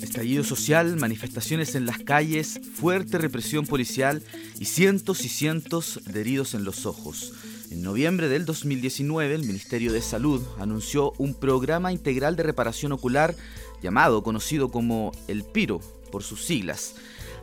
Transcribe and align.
Estallido 0.00 0.44
social, 0.44 0.96
manifestaciones 0.96 1.74
en 1.74 1.86
las 1.86 1.98
calles, 1.98 2.60
fuerte 2.74 3.18
represión 3.18 3.66
policial 3.66 4.22
y 4.58 4.64
cientos 4.64 5.24
y 5.24 5.28
cientos 5.28 6.00
de 6.06 6.20
heridos 6.20 6.54
en 6.54 6.64
los 6.64 6.86
ojos. 6.86 7.32
En 7.70 7.82
noviembre 7.82 8.28
del 8.28 8.46
2019, 8.46 9.34
el 9.34 9.44
Ministerio 9.44 9.92
de 9.92 10.00
Salud 10.00 10.42
anunció 10.58 11.12
un 11.18 11.34
programa 11.34 11.92
integral 11.92 12.36
de 12.36 12.44
reparación 12.44 12.92
ocular 12.92 13.34
llamado, 13.82 14.22
conocido 14.22 14.70
como 14.70 15.12
el 15.28 15.44
PIRO 15.44 15.80
por 16.10 16.22
sus 16.22 16.44
siglas. 16.44 16.94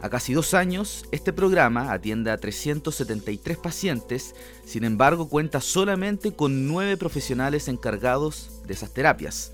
A 0.03 0.09
casi 0.09 0.33
dos 0.33 0.53
años, 0.53 1.05
este 1.13 1.31
programa 1.31 1.93
atiende 1.93 2.29
a 2.29 2.37
373 2.37 3.57
pacientes, 3.57 4.35
sin 4.65 4.83
embargo 4.83 5.29
cuenta 5.29 5.61
solamente 5.61 6.33
con 6.33 6.67
nueve 6.67 6.97
profesionales 6.97 7.69
encargados 7.69 8.49
de 8.67 8.73
esas 8.73 8.93
terapias. 8.93 9.53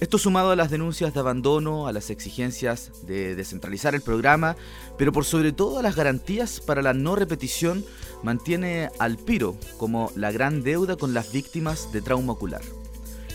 Esto 0.00 0.16
sumado 0.16 0.50
a 0.50 0.56
las 0.56 0.70
denuncias 0.70 1.12
de 1.12 1.20
abandono, 1.20 1.88
a 1.88 1.92
las 1.92 2.08
exigencias 2.08 3.06
de 3.06 3.34
descentralizar 3.34 3.94
el 3.94 4.00
programa, 4.00 4.56
pero 4.96 5.12
por 5.12 5.26
sobre 5.26 5.52
todo 5.52 5.78
a 5.78 5.82
las 5.82 5.94
garantías 5.94 6.60
para 6.60 6.80
la 6.80 6.94
no 6.94 7.14
repetición, 7.14 7.84
mantiene 8.22 8.88
al 8.98 9.18
Piro 9.18 9.58
como 9.76 10.10
la 10.16 10.32
gran 10.32 10.62
deuda 10.62 10.96
con 10.96 11.12
las 11.12 11.32
víctimas 11.32 11.92
de 11.92 12.00
trauma 12.00 12.32
ocular. 12.32 12.62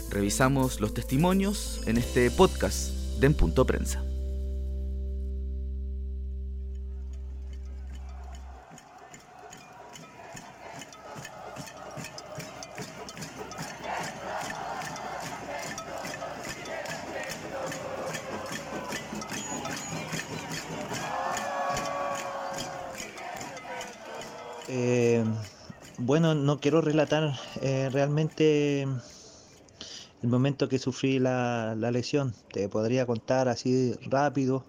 Revisamos 0.09 0.81
los 0.81 0.95
testimonios 0.95 1.83
en 1.85 1.97
este 1.97 2.31
podcast 2.31 2.89
de 3.19 3.27
En 3.27 3.35
Punto 3.35 3.63
Prensa. 3.63 4.06
Quiero 26.59 26.81
relatar 26.81 27.33
eh, 27.61 27.89
realmente 27.91 28.81
el 28.81 30.29
momento 30.29 30.69
que 30.69 30.79
sufrí 30.79 31.19
la, 31.19 31.75
lesión. 31.75 32.33
Te 32.51 32.69
podría 32.69 33.05
contar 33.05 33.47
así 33.47 33.93
rápido 34.01 34.63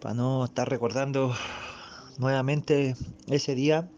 para 0.00 0.14
no 0.14 0.44
estar 0.44 0.68
recordando 0.68 1.34
nuevamente 2.18 2.96
ese 3.28 3.54
día. 3.54 3.88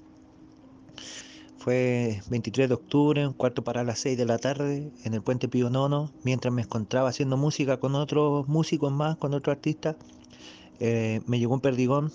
Fue 1.58 2.20
23 2.28 2.68
de 2.68 2.74
octubre, 2.74 3.26
un 3.26 3.34
cuarto 3.34 3.62
para 3.62 3.84
las 3.84 4.00
6 4.00 4.18
de 4.18 4.24
la 4.24 4.38
tarde, 4.38 4.90
en 5.04 5.14
el 5.14 5.22
puente 5.22 5.48
Pío 5.48 5.70
Nono, 5.70 6.10
mientras 6.24 6.52
me 6.52 6.62
encontraba 6.62 7.08
haciendo 7.08 7.36
música 7.36 7.78
con 7.78 7.94
otros 7.94 8.48
músicos 8.48 8.92
más, 8.92 9.16
con 9.16 9.32
otros 9.32 9.54
artistas. 9.54 9.94
Eh, 10.80 11.20
me 11.26 11.38
llegó 11.38 11.54
un 11.54 11.60
perdigón 11.60 12.12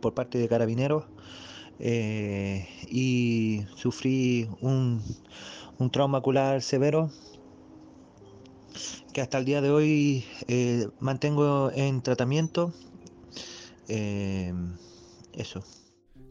por 0.00 0.14
parte 0.14 0.38
de 0.38 0.48
carabineros 0.48 1.04
eh, 1.78 2.68
y 2.88 3.64
sufrí 3.74 4.48
un, 4.60 5.02
trauma 5.92 6.18
ocular 6.18 6.62
severo 6.62 7.12
que 9.12 9.20
hasta 9.20 9.38
el 9.38 9.44
día 9.44 9.60
de 9.60 9.70
hoy 9.70 10.24
eh, 10.48 10.88
mantengo 10.98 11.70
en 11.72 12.02
tratamiento. 12.02 12.74
Eh, 13.88 14.52
eso. 15.32 15.64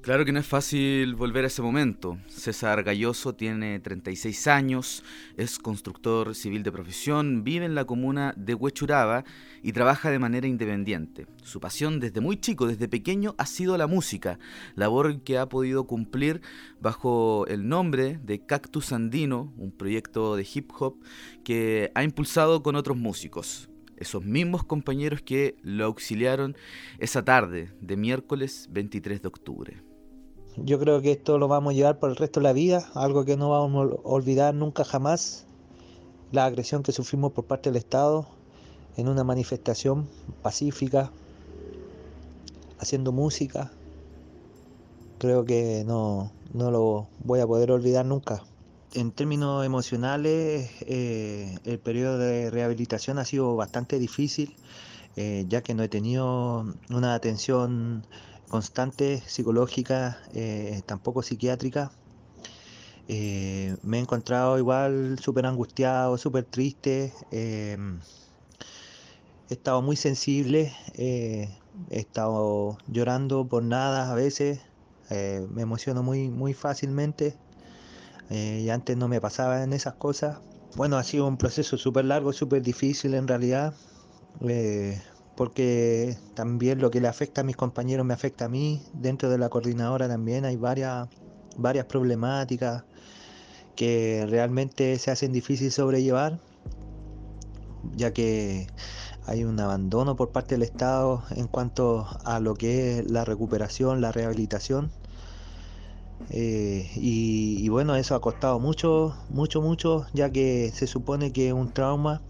Claro 0.06 0.24
que 0.24 0.32
no 0.32 0.40
es 0.40 0.46
fácil 0.46 1.16
volver 1.16 1.46
a 1.46 1.48
ese 1.48 1.64
momento. 1.64 2.20
César 2.28 2.84
Galloso 2.84 3.34
tiene 3.34 3.80
36 3.80 4.46
años, 4.46 5.04
es 5.36 5.58
constructor 5.58 6.36
civil 6.36 6.62
de 6.62 6.72
profesión, 6.72 7.44
vive 7.44 7.66
en 7.66 7.74
la 7.74 7.86
comuna 7.86 8.32
de 8.38 8.54
Huechuraba 8.54 9.26
y 9.64 9.72
trabaja 9.72 10.12
de 10.12 10.20
manera 10.20 10.46
independiente. 10.46 11.26
Su 11.42 11.60
pasión 11.60 12.00
desde 12.00 12.22
muy 12.22 12.38
chico, 12.38 12.68
desde 12.68 12.88
pequeño, 12.88 13.34
ha 13.40 13.48
sido 13.48 13.80
la 13.80 13.88
música, 13.88 14.38
labor 14.76 15.24
que 15.24 15.40
ha 15.40 15.50
podido 15.50 15.88
cumplir 15.88 16.42
bajo 16.80 17.48
el 17.48 17.68
nombre 17.68 18.20
de 18.22 18.46
Cactus 18.46 18.92
Andino, 18.92 19.56
un 19.58 19.72
proyecto 19.72 20.36
de 20.36 20.48
hip 20.54 20.70
hop 20.78 21.00
que 21.44 21.92
ha 21.96 22.04
impulsado 22.04 22.62
con 22.62 22.76
otros 22.76 22.96
músicos 22.96 23.72
esos 23.98 24.24
mismos 24.24 24.66
compañeros 24.66 25.22
que 25.22 25.56
lo 25.64 25.86
auxiliaron 25.86 26.56
esa 27.00 27.24
tarde 27.24 27.72
de 27.80 27.96
miércoles 27.96 28.68
23 28.70 29.22
de 29.22 29.28
octubre. 29.30 29.95
Yo 30.58 30.80
creo 30.80 31.02
que 31.02 31.12
esto 31.12 31.38
lo 31.38 31.50
vamos 31.50 31.72
a 31.72 31.76
llevar 31.76 32.00
por 32.00 32.10
el 32.10 32.16
resto 32.16 32.40
de 32.40 32.46
la 32.46 32.54
vida, 32.54 32.88
algo 32.94 33.26
que 33.26 33.36
no 33.36 33.50
vamos 33.50 33.92
a 33.92 33.96
olvidar 34.08 34.54
nunca 34.54 34.86
jamás, 34.86 35.46
la 36.32 36.46
agresión 36.46 36.82
que 36.82 36.94
sufrimos 36.94 37.34
por 37.34 37.44
parte 37.46 37.70
del 37.70 37.78
Estado 37.78 38.26
en 38.96 39.10
una 39.10 39.26
manifestación 39.26 40.08
pacífica, 40.42 41.12
haciendo 42.80 43.12
música. 43.12 43.74
Creo 45.18 45.44
que 45.44 45.84
no, 45.86 46.32
lo 46.54 47.10
voy 47.20 47.42
a 47.42 47.48
poder 47.48 47.72
olvidar 47.72 48.06
nunca. 48.06 48.42
En 48.94 49.12
términos 49.12 49.66
emocionales, 49.66 50.72
eh, 50.88 51.58
el 51.66 51.80
periodo 51.80 52.18
de 52.18 52.50
rehabilitación 52.50 53.20
ha 53.20 53.26
sido 53.26 53.58
bastante 53.58 54.00
difícil, 54.00 54.56
eh, 55.18 55.46
ya 55.50 55.62
que 55.62 55.74
no 55.74 55.84
he 55.84 55.90
tenido 55.90 56.66
una 56.90 57.14
atención 57.14 58.06
constante 58.50 59.22
psicológica, 59.28 60.20
eh, 60.34 60.82
tampoco 60.86 61.22
psiquiátrica. 61.22 61.92
Eh, 63.08 63.76
me 63.84 63.98
he 63.98 64.02
encontrado 64.02 64.58
igual 64.58 65.20
súper 65.20 65.46
angustiado, 65.46 66.18
súper 66.18 66.46
triste. 66.46 67.14
Eh, 67.32 67.78
he 69.50 69.54
estado 69.54 69.82
muy 69.82 69.96
sensible, 69.96 70.74
he 70.96 71.48
estado 71.90 72.78
llorando 72.88 73.48
por 73.48 73.64
nada 73.64 74.12
a 74.12 74.16
veces. 74.16 74.62
me 75.10 75.62
emociono 75.62 76.02
muy, 76.02 76.30
muy 76.30 76.54
fácilmente. 76.54 77.38
y 78.30 78.70
antes 78.70 78.98
no 78.98 79.08
me 79.08 79.22
pasaba 79.22 79.64
en 79.64 79.74
esas 79.74 79.96
cosas. 79.96 80.40
Bueno, 80.76 80.98
ha 80.98 81.04
sido 81.04 81.28
un 81.28 81.38
proceso 81.38 81.78
súper 81.78 82.06
largo, 82.06 82.34
súper 82.34 82.62
difícil 82.64 83.14
en 83.14 83.28
realidad 83.28 83.76
porque 85.36 86.18
también 86.34 86.80
lo 86.80 86.92
que 86.92 87.02
le 87.02 87.08
afecta 87.08 87.42
a 87.42 87.44
mis 87.44 87.56
compañeros 87.56 88.06
me 88.06 88.14
afecta 88.14 88.46
a 88.46 88.50
mí. 88.50 88.82
Dentro 88.94 89.30
de 89.30 89.38
la 89.38 89.50
coordinadora 89.50 90.08
también 90.08 90.46
hay 90.46 90.56
varias, 90.56 91.08
varias 91.58 91.86
problemáticas 91.86 92.84
que 93.76 94.26
realmente 94.30 94.98
se 95.00 95.12
hacen 95.12 95.34
difícil 95.34 95.72
sobrellevar, 95.72 96.40
ya 97.96 98.14
que 98.14 98.68
hay 99.26 99.44
un 99.44 99.60
abandono 99.60 100.16
por 100.16 100.32
parte 100.32 100.56
del 100.56 100.64
Estado 100.64 101.24
en 101.32 101.48
cuanto 101.48 102.08
a 102.24 102.40
lo 102.40 102.54
que 102.54 103.00
es 103.00 103.12
la 103.12 103.26
recuperación, 103.26 104.02
la 104.02 104.12
rehabilitación. 104.12 104.92
Eh, 106.30 106.90
y, 106.96 107.68
bueno, 107.70 107.96
eso 107.96 108.16
ha 108.16 108.22
costado 108.22 108.60
mucho, 108.60 109.16
mucho, 109.30 109.62
mucho, 109.62 110.08
ya 110.14 110.30
que 110.30 110.72
se 110.74 110.88
supone 110.88 111.32
que 111.32 111.54
un 111.54 111.72
trauma 111.74 112.22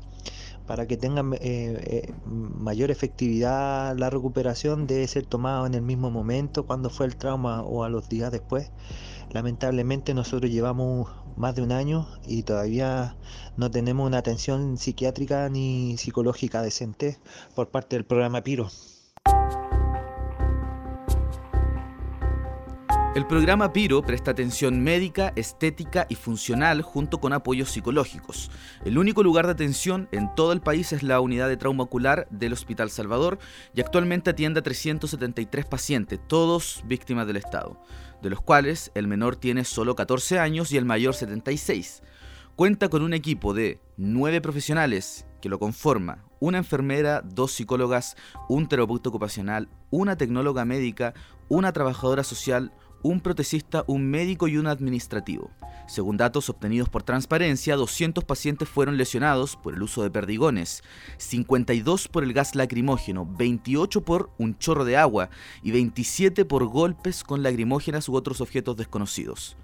para 0.67 0.87
que 0.87 0.97
tengan 0.97 1.33
eh, 1.33 1.39
eh, 1.41 2.13
mayor 2.25 2.91
efectividad 2.91 3.95
la 3.97 4.09
recuperación 4.09 4.87
debe 4.87 5.07
ser 5.07 5.25
tomado 5.25 5.65
en 5.65 5.73
el 5.73 5.81
mismo 5.81 6.09
momento 6.11 6.65
cuando 6.65 6.89
fue 6.89 7.05
el 7.05 7.15
trauma 7.15 7.61
o 7.61 7.83
a 7.83 7.89
los 7.89 8.09
días 8.09 8.31
después. 8.31 8.71
Lamentablemente 9.31 10.13
nosotros 10.13 10.51
llevamos 10.51 11.09
más 11.35 11.55
de 11.55 11.61
un 11.61 11.71
año 11.71 12.07
y 12.25 12.43
todavía 12.43 13.17
no 13.57 13.69
tenemos 13.69 14.07
una 14.07 14.19
atención 14.19 14.77
psiquiátrica 14.77 15.49
ni 15.49 15.97
psicológica 15.97 16.61
decente 16.61 17.17
por 17.55 17.69
parte 17.69 17.95
del 17.95 18.05
programa 18.05 18.41
Piro. 18.41 18.69
El 23.15 23.25
programa 23.25 23.71
Piro 23.71 24.01
presta 24.01 24.31
atención 24.31 24.83
médica, 24.83 25.31
estética 25.37 26.05
y 26.09 26.15
funcional 26.15 26.81
junto 26.81 27.21
con 27.21 27.31
apoyos 27.31 27.71
psicológicos. 27.71 28.51
El 28.83 28.97
único 28.97 29.23
lugar 29.23 29.45
de 29.45 29.53
atención 29.53 30.09
en 30.11 30.35
todo 30.35 30.51
el 30.51 30.59
país 30.59 30.91
es 30.91 31.01
la 31.01 31.21
unidad 31.21 31.47
de 31.47 31.55
trauma 31.55 31.85
ocular 31.85 32.27
del 32.29 32.51
Hospital 32.51 32.89
Salvador 32.89 33.39
y 33.73 33.79
actualmente 33.79 34.31
atiende 34.31 34.59
a 34.59 34.63
373 34.63 35.65
pacientes, 35.65 36.19
todos 36.27 36.83
víctimas 36.87 37.25
del 37.25 37.37
Estado, 37.37 37.81
de 38.21 38.31
los 38.31 38.41
cuales 38.41 38.91
el 38.95 39.07
menor 39.07 39.37
tiene 39.37 39.63
solo 39.63 39.95
14 39.95 40.37
años 40.39 40.73
y 40.73 40.77
el 40.77 40.83
mayor 40.83 41.13
76. 41.13 42.03
Cuenta 42.57 42.89
con 42.89 43.01
un 43.01 43.13
equipo 43.13 43.53
de 43.53 43.79
9 43.95 44.41
profesionales 44.41 45.25
que 45.41 45.47
lo 45.47 45.57
conforma, 45.57 46.25
una 46.41 46.57
enfermera, 46.57 47.21
dos 47.21 47.53
psicólogas, 47.53 48.17
un 48.49 48.67
terapeuta 48.67 49.07
ocupacional, 49.07 49.69
una 49.89 50.17
tecnóloga 50.17 50.65
médica, 50.65 51.13
una 51.47 51.71
trabajadora 51.71 52.23
social, 52.23 52.73
un 53.01 53.21
protecista, 53.21 53.83
un 53.87 54.09
médico 54.09 54.47
y 54.47 54.57
un 54.57 54.67
administrativo. 54.67 55.51
Según 55.87 56.17
datos 56.17 56.49
obtenidos 56.49 56.89
por 56.89 57.03
Transparencia, 57.03 57.75
200 57.75 58.23
pacientes 58.23 58.67
fueron 58.67 58.97
lesionados 58.97 59.55
por 59.55 59.75
el 59.75 59.83
uso 59.83 60.01
de 60.01 60.09
perdigones, 60.09 60.83
52 61.17 62.07
por 62.07 62.23
el 62.23 62.33
gas 62.33 62.55
lacrimógeno, 62.55 63.25
28 63.25 64.01
por 64.01 64.31
un 64.37 64.57
chorro 64.57 64.85
de 64.85 64.97
agua 64.97 65.29
y 65.61 65.71
27 65.71 66.45
por 66.45 66.65
golpes 66.65 67.23
con 67.23 67.43
lagrimógenas 67.43 68.09
u 68.09 68.15
otros 68.15 68.41
objetos 68.41 68.77
desconocidos. 68.77 69.57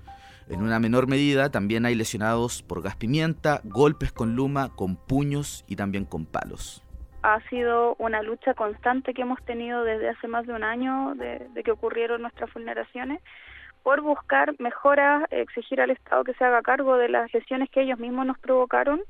En 0.47 0.61
una 0.61 0.79
menor 0.79 1.07
medida 1.07 1.49
también 1.49 1.85
hay 1.85 1.95
lesionados 1.95 2.61
por 2.61 2.81
gas 2.81 2.95
pimienta, 2.95 3.61
golpes 3.63 4.11
con 4.11 4.35
luma, 4.35 4.69
con 4.75 4.95
puños 4.95 5.63
y 5.67 5.75
también 5.75 6.05
con 6.05 6.25
palos. 6.25 6.83
Ha 7.23 7.39
sido 7.49 7.95
una 7.99 8.21
lucha 8.21 8.53
constante 8.53 9.13
que 9.13 9.21
hemos 9.21 9.41
tenido 9.45 9.83
desde 9.83 10.09
hace 10.09 10.27
más 10.27 10.47
de 10.47 10.53
un 10.53 10.63
año 10.63 11.13
de, 11.15 11.47
que 11.63 11.71
ocurrieron 11.71 12.21
nuestras 12.21 12.51
vulneraciones 12.53 13.21
por 13.83 14.01
buscar 14.01 14.53
mejoras, 14.59 15.23
exigir 15.31 15.81
al 15.81 15.91
Estado 15.91 16.23
que 16.23 16.33
se 16.33 16.43
haga 16.43 16.61
cargo 16.61 16.97
de 16.97 17.09
las 17.09 17.33
lesiones 17.33 17.69
que 17.69 17.81
ellos 17.81 17.99
mismos 17.99 18.25
nos 18.25 18.39
provocaron 18.39 19.01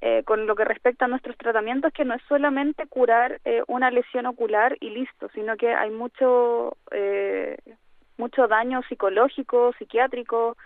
eh, 0.00 0.24
con 0.24 0.46
lo 0.46 0.56
que 0.56 0.64
respecta 0.64 1.04
a 1.04 1.08
nuestros 1.08 1.36
tratamientos, 1.36 1.92
que 1.92 2.04
no 2.04 2.14
es 2.14 2.22
solamente 2.28 2.86
curar 2.88 3.40
eh, 3.44 3.62
una 3.68 3.88
lesión 3.90 4.26
ocular 4.26 4.76
y 4.80 4.90
listo, 4.90 5.28
sino 5.32 5.56
que 5.56 5.72
hay 5.72 5.90
mucho 5.90 6.76
eh, 6.90 7.56
mucho 8.16 8.48
daño 8.48 8.82
psicológico, 8.88 9.72
psiquiátrico, 9.78 10.56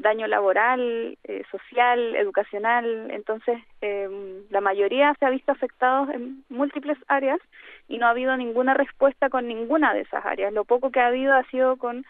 daño 0.00 0.26
laboral, 0.26 1.16
eh, 1.24 1.42
social, 1.50 2.16
educacional. 2.16 3.10
Entonces, 3.10 3.58
eh, 3.80 4.08
la 4.50 4.60
mayoría 4.60 5.14
se 5.18 5.26
ha 5.26 5.30
visto 5.30 5.52
afectados 5.52 6.10
en 6.10 6.44
múltiples 6.48 6.98
áreas 7.08 7.40
y 7.88 7.98
no 7.98 8.06
ha 8.06 8.10
habido 8.10 8.36
ninguna 8.36 8.74
respuesta 8.74 9.30
con 9.30 9.46
ninguna 9.48 9.94
de 9.94 10.02
esas 10.02 10.24
áreas. 10.24 10.52
Lo 10.52 10.64
poco 10.64 10.90
que 10.90 11.00
ha 11.00 11.08
habido 11.08 11.34
ha 11.34 11.44
sido 11.44 11.76
con 11.76 12.04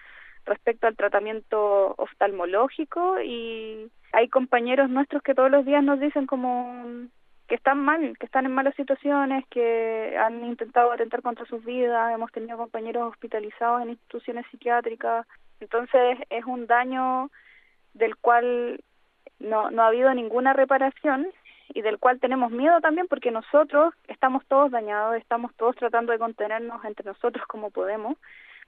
respecto 0.47 0.87
al 0.87 0.97
tratamiento 0.97 1.95
oftalmológico 1.97 3.21
y 3.21 3.91
hay 4.13 4.29
compañeros 4.29 4.91
nuestros 4.91 5.23
que 5.23 5.35
todos 5.35 5.51
los 5.51 5.65
días 5.65 5.83
nos 5.83 6.01
dicen 6.01 6.27
como 6.27 7.09
que 7.47 7.57
están 7.57 7.81
mal, 7.81 8.17
que 8.19 8.27
están 8.27 8.47
en 8.47 8.53
malas 8.53 8.77
situaciones, 8.77 9.45
que 9.51 10.17
han 10.17 10.45
intentado 10.45 10.93
atentar 10.93 11.21
contra 11.21 11.45
sus 11.47 11.65
vidas, 11.65 12.15
hemos 12.15 12.31
tenido 12.31 12.57
compañeros 12.57 13.11
hospitalizados 13.11 13.83
en 13.83 13.91
instituciones 13.91 14.47
psiquiátricas, 14.53 15.27
entonces 15.59 16.19
es 16.31 16.45
un 16.45 16.69
daño 16.69 17.29
del 17.95 18.17
cual 18.17 18.81
no, 19.39 19.71
no 19.71 19.83
ha 19.83 19.89
habido 19.89 20.13
ninguna 20.15 20.53
reparación 20.53 21.29
y 21.73 21.83
del 21.83 21.99
cual 21.99 22.21
tenemos 22.21 22.51
miedo 22.51 22.81
también 22.81 23.07
porque 23.09 23.31
nosotros 23.31 23.95
estamos 24.09 24.45
todos 24.47 24.71
dañados, 24.71 25.17
estamos 25.17 25.55
todos 25.57 25.77
tratando 25.77 26.13
de 26.13 26.19
contenernos 26.19 26.85
entre 26.85 27.07
nosotros 27.07 27.47
como 27.47 27.71
podemos, 27.71 28.17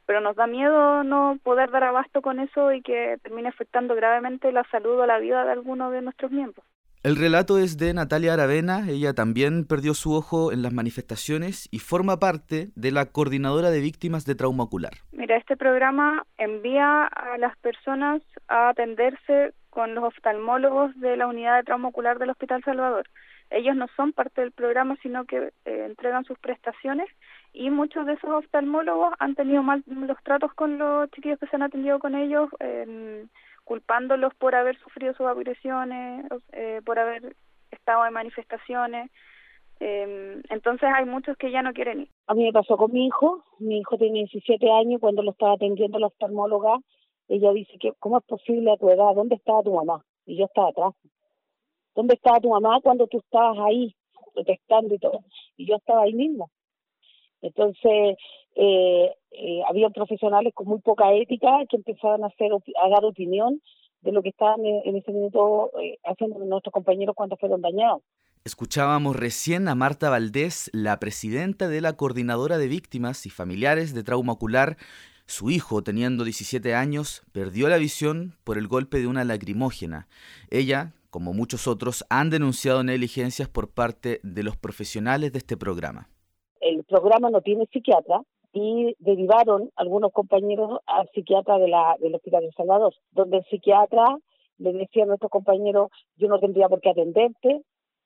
pero 0.07 0.21
nos 0.21 0.37
da 0.37 0.47
miedo 0.47 1.05
no 1.05 1.39
poder 1.43 1.71
dar 1.71 1.85
abasto 1.85 2.23
con 2.23 2.41
eso 2.41 2.73
y 2.73 2.83
que 2.83 3.19
termine 3.23 3.49
afectando 3.49 3.95
gravemente 3.95 4.53
la 4.53 4.65
salud 4.65 4.99
o 4.99 5.07
la 5.07 5.19
vida 5.19 5.45
de 5.45 5.53
alguno 5.53 5.91
de 5.91 6.03
nuestros 6.03 6.31
miembros. 6.31 6.65
El 7.05 7.17
relato 7.17 7.59
es 7.59 7.79
de 7.79 7.93
Natalia 7.95 8.35
Aravena, 8.35 8.89
ella 8.89 9.13
también 9.13 9.67
perdió 9.67 9.93
su 9.93 10.15
ojo 10.15 10.53
en 10.53 10.63
las 10.63 10.73
manifestaciones 10.73 11.69
y 11.73 11.81
forma 11.81 12.21
parte 12.21 12.69
de 12.77 12.93
la 12.93 13.07
Coordinadora 13.07 13.71
de 13.71 13.81
Víctimas 13.81 14.25
de 14.25 14.37
Trauma 14.37 14.63
Ocular. 14.63 14.93
Mira, 15.11 15.37
este 15.37 15.57
programa 15.57 16.25
envía 16.39 17.03
a 17.07 17.39
las 17.39 17.59
personas 17.59 18.23
a 18.47 18.69
atenderse 18.69 19.53
con 19.71 19.97
los 19.97 20.05
oftalmólogos 20.05 20.95
de 21.01 21.17
la 21.17 21.27
unidad 21.27 21.57
de 21.57 21.65
trauma 21.65 21.89
ocular 21.89 22.21
del 22.21 22.31
Hospital 22.31 22.63
Salvador. 22.63 23.09
Ellos 23.51 23.75
no 23.75 23.89
son 23.97 24.13
parte 24.13 24.41
del 24.41 24.53
programa, 24.53 24.97
sino 25.03 25.25
que 25.25 25.51
eh, 25.65 25.87
entregan 25.87 26.25
sus 26.25 26.39
prestaciones 26.39 27.09
y 27.53 27.71
muchos 27.71 28.07
de 28.07 28.13
esos 28.13 28.31
oftalmólogos 28.31 29.13
han 29.19 29.35
tenido 29.35 29.65
mal 29.65 29.83
los 29.87 30.23
tratos 30.23 30.55
con 30.55 30.79
los 30.79 31.11
chiquillos 31.11 31.41
que 31.41 31.49
se 31.49 31.57
han 31.57 31.65
atendido 31.65 31.99
con 31.99 32.15
ellos 32.15 32.49
culpándolos 33.65 34.35
por 34.35 34.55
haber 34.55 34.79
sufrido 34.79 35.15
sus 35.15 35.27
agresiones, 35.27 36.27
eh, 36.53 36.81
por 36.85 36.99
haber 36.99 37.37
estado 37.71 38.07
en 38.07 38.13
manifestaciones. 38.13 39.11
Eh, 39.81 40.41
entonces 40.51 40.89
hay 40.95 41.05
muchos 41.05 41.37
que 41.37 41.51
ya 41.51 41.63
no 41.63 41.73
quieren 41.73 42.03
ir. 42.03 42.09
A 42.27 42.35
mí 42.35 42.45
me 42.45 42.53
pasó 42.53 42.77
con 42.77 42.93
mi 42.93 43.07
hijo, 43.07 43.45
mi 43.59 43.79
hijo 43.79 43.99
tiene 43.99 44.21
17 44.21 44.71
años, 44.71 45.01
cuando 45.01 45.23
lo 45.23 45.33
estaba 45.33 45.55
atendiendo 45.55 45.99
la 45.99 46.07
oftalmóloga, 46.07 46.79
ella 47.29 47.53
dice 47.53 47.79
que, 47.81 47.93
¿cómo 47.99 48.19
es 48.19 48.25
posible 48.25 48.73
a 48.73 48.77
tu 48.77 48.91
edad? 48.91 49.15
¿Dónde 49.15 49.37
estaba 49.37 49.63
tu 49.63 49.75
mamá? 49.75 50.05
Y 50.27 50.37
yo 50.37 50.45
estaba 50.45 50.69
atrás. 50.69 50.95
¿Dónde 51.95 52.15
estaba 52.15 52.41
tu 52.41 52.51
mamá 52.51 52.81
cuando 52.83 53.07
tú 53.07 53.19
estabas 53.19 53.59
ahí 53.67 53.95
protestando 54.35 54.95
y 54.95 54.99
todo? 54.99 55.21
Y 55.57 55.67
yo 55.67 55.77
estaba 55.77 56.03
ahí 56.03 56.15
mismo. 56.15 56.51
Entonces, 57.41 58.17
eh, 58.55 59.11
eh, 59.31 59.61
había 59.69 59.91
profesionales 59.91 60.53
con 60.55 60.67
muy 60.67 60.81
poca 60.81 61.13
ética 61.15 61.51
que 61.69 61.77
empezaban 61.77 62.25
a, 62.25 62.27
hacer, 62.27 62.51
a 62.53 62.89
dar 62.89 63.05
opinión 63.05 63.63
de 64.03 64.13
lo 64.13 64.23
que 64.23 64.31
estaban 64.31 64.65
en, 64.65 64.97
ese 64.97 65.13
minuto 65.13 65.71
eh, 65.81 65.99
haciendo 66.05 66.39
nuestros 66.41 66.73
compañeros 66.73 67.15
cuando 67.15 67.37
fueron 67.37 67.61
dañados. 67.61 68.03
Escuchábamos 68.45 69.15
recién 69.15 69.69
a 69.69 69.77
Marta 69.77 70.11
Valdés, 70.11 70.69
la 70.73 70.99
presidenta 70.99 71.69
de 71.69 71.81
la 71.81 71.93
Coordinadora 71.93 72.59
de 72.59 72.67
Víctimas 72.67 73.25
y 73.27 73.31
Familiares 73.31 73.95
de 73.95 74.03
Trauma 74.03 74.33
Ocular. 74.33 74.77
Su 75.27 75.51
hijo, 75.51 75.83
teniendo 75.83 76.25
17 76.25 76.75
años, 76.75 77.23
perdió 77.33 77.69
la 77.69 77.77
visión 77.77 78.35
por 78.43 78.59
el 78.59 78.67
golpe 78.67 78.99
de 78.99 79.07
una 79.07 79.23
lacrimógena. 79.23 80.09
Ella, 80.51 80.93
como 81.11 81.33
muchos 81.33 81.69
otros, 81.69 82.05
han 82.11 82.31
denunciado 82.31 82.83
negligencias 82.83 83.49
por 83.49 83.73
parte 83.73 84.19
de 84.25 84.43
los 84.43 84.57
profesionales 84.57 85.31
de 85.31 85.39
este 85.39 85.57
programa 85.57 86.09
el 86.63 86.85
programa 86.85 87.31
no 87.31 87.41
tiene 87.41 87.67
psiquiatra 87.67 88.23
y 88.53 88.95
derivaron 88.99 89.71
algunos 89.77 90.13
compañeros 90.13 90.81
al 90.87 91.09
psiquiatra 91.11 91.59
de 91.59 91.69
la, 91.69 91.97
del 92.01 92.15
Hospital 92.15 92.43
de 92.43 92.53
Salvador, 92.53 92.95
donde 93.13 93.39
el 93.39 93.45
psiquiatra 93.45 94.19
le 94.59 94.73
decía 94.73 95.05
a 95.05 95.07
nuestros 95.07 95.31
compañeros, 95.31 95.91
yo 96.17 96.29
no 96.29 96.39
tendría 96.39 96.69
por 96.69 96.81
qué 96.81 96.91
atenderte, 96.91 97.63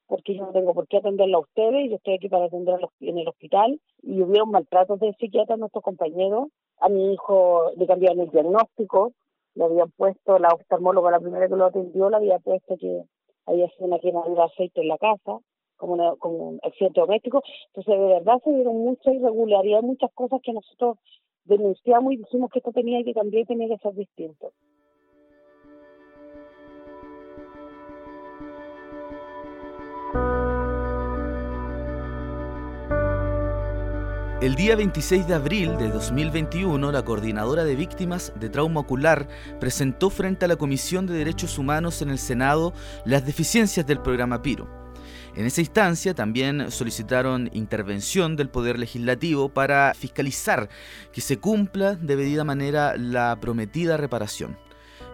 porque 0.07 0.37
yo 0.37 0.47
no 0.47 0.53
tengo 0.53 0.73
por 0.73 0.87
qué 0.87 0.99
atenderla 0.99 1.39
a 1.39 1.41
ustedes, 1.41 1.91
yo 1.91 1.97
estoy 1.97 2.15
aquí 2.15 2.29
para 2.29 2.47
atenderlos 2.47 2.91
en 3.01 3.19
el 3.19 3.29
hospital, 3.29 3.81
y 4.03 4.23
hubieron 4.23 4.51
maltratos 4.51 5.01
del 5.01 5.17
psiquiatra 5.17 5.55
a 5.55 5.59
nuestros 5.59 5.83
compañeros, 5.83 6.49
a 6.81 6.89
mi 6.89 7.13
hijo 7.13 7.71
le 7.77 7.87
cambiaron 7.87 8.21
el 8.21 8.31
diagnóstico, 8.31 9.13
le 9.55 9.65
habían 9.65 9.91
puesto, 9.91 10.39
la 10.39 10.49
oftalmóloga 10.49 11.11
la 11.11 11.21
primera 11.21 11.49
que 11.49 11.57
lo 11.57 11.65
atendió, 11.65 12.09
le 12.09 12.17
había 12.17 12.39
puesto 12.39 12.77
que 12.77 13.03
había 13.47 13.69
sido 13.71 13.87
una 13.87 13.99
quemadura 13.99 14.45
de 14.45 14.53
aceite 14.53 14.81
en 14.83 14.89
la 14.89 14.99
casa, 14.99 15.39
como, 15.77 16.17
como 16.17 16.37
un 16.37 16.61
accidente 16.63 17.01
doméstico. 17.01 17.43
Entonces, 17.69 17.99
de 17.99 18.07
verdad 18.07 18.41
se 18.45 18.53
dieron 18.53 18.77
muchas 18.77 19.15
irregularidades, 19.15 19.85
muchas 19.85 20.13
cosas 20.13 20.41
que 20.43 20.53
nosotros 20.53 20.99
denunciamos 21.45 22.13
y 22.13 22.17
dijimos 22.19 22.51
que 22.51 22.59
esto 22.59 22.73
tenía 22.73 23.03
que 23.05 23.15
cambiar 23.15 23.43
y 23.43 23.47
tenía 23.47 23.69
que 23.69 23.83
ser 23.83 23.95
distinto. 23.95 24.53
El 34.47 34.55
día 34.55 34.77
26 34.77 35.27
de 35.27 35.35
abril 35.35 35.79
de 35.79 35.89
2021, 35.89 36.93
la 36.93 37.05
Coordinadora 37.05 37.65
de 37.65 37.75
Víctimas 37.75 38.35
de 38.39 38.51
Trauma 38.51 38.81
Ocular 38.81 39.27
presentó 39.59 40.11
frente 40.11 40.45
a 40.45 40.49
la 40.49 40.57
Comisión 40.57 41.07
de 41.07 41.15
Derechos 41.15 41.59
Humanos 41.59 42.03
en 42.03 42.11
el 42.11 42.19
Senado 42.19 42.75
las 43.07 43.25
deficiencias 43.25 43.87
del 43.87 44.03
programa 44.03 44.43
PIRO. 44.43 44.69
En 45.37 45.45
esa 45.45 45.61
instancia 45.61 46.15
también 46.15 46.71
solicitaron 46.71 47.51
intervención 47.53 48.37
del 48.37 48.49
Poder 48.49 48.79
Legislativo 48.79 49.51
para 49.51 49.93
fiscalizar 49.93 50.71
que 51.13 51.21
se 51.21 51.39
cumpla 51.39 51.95
de 51.95 52.17
debida 52.17 52.43
manera 52.43 52.97
la 52.97 53.37
prometida 53.39 53.99
reparación. 53.99 54.57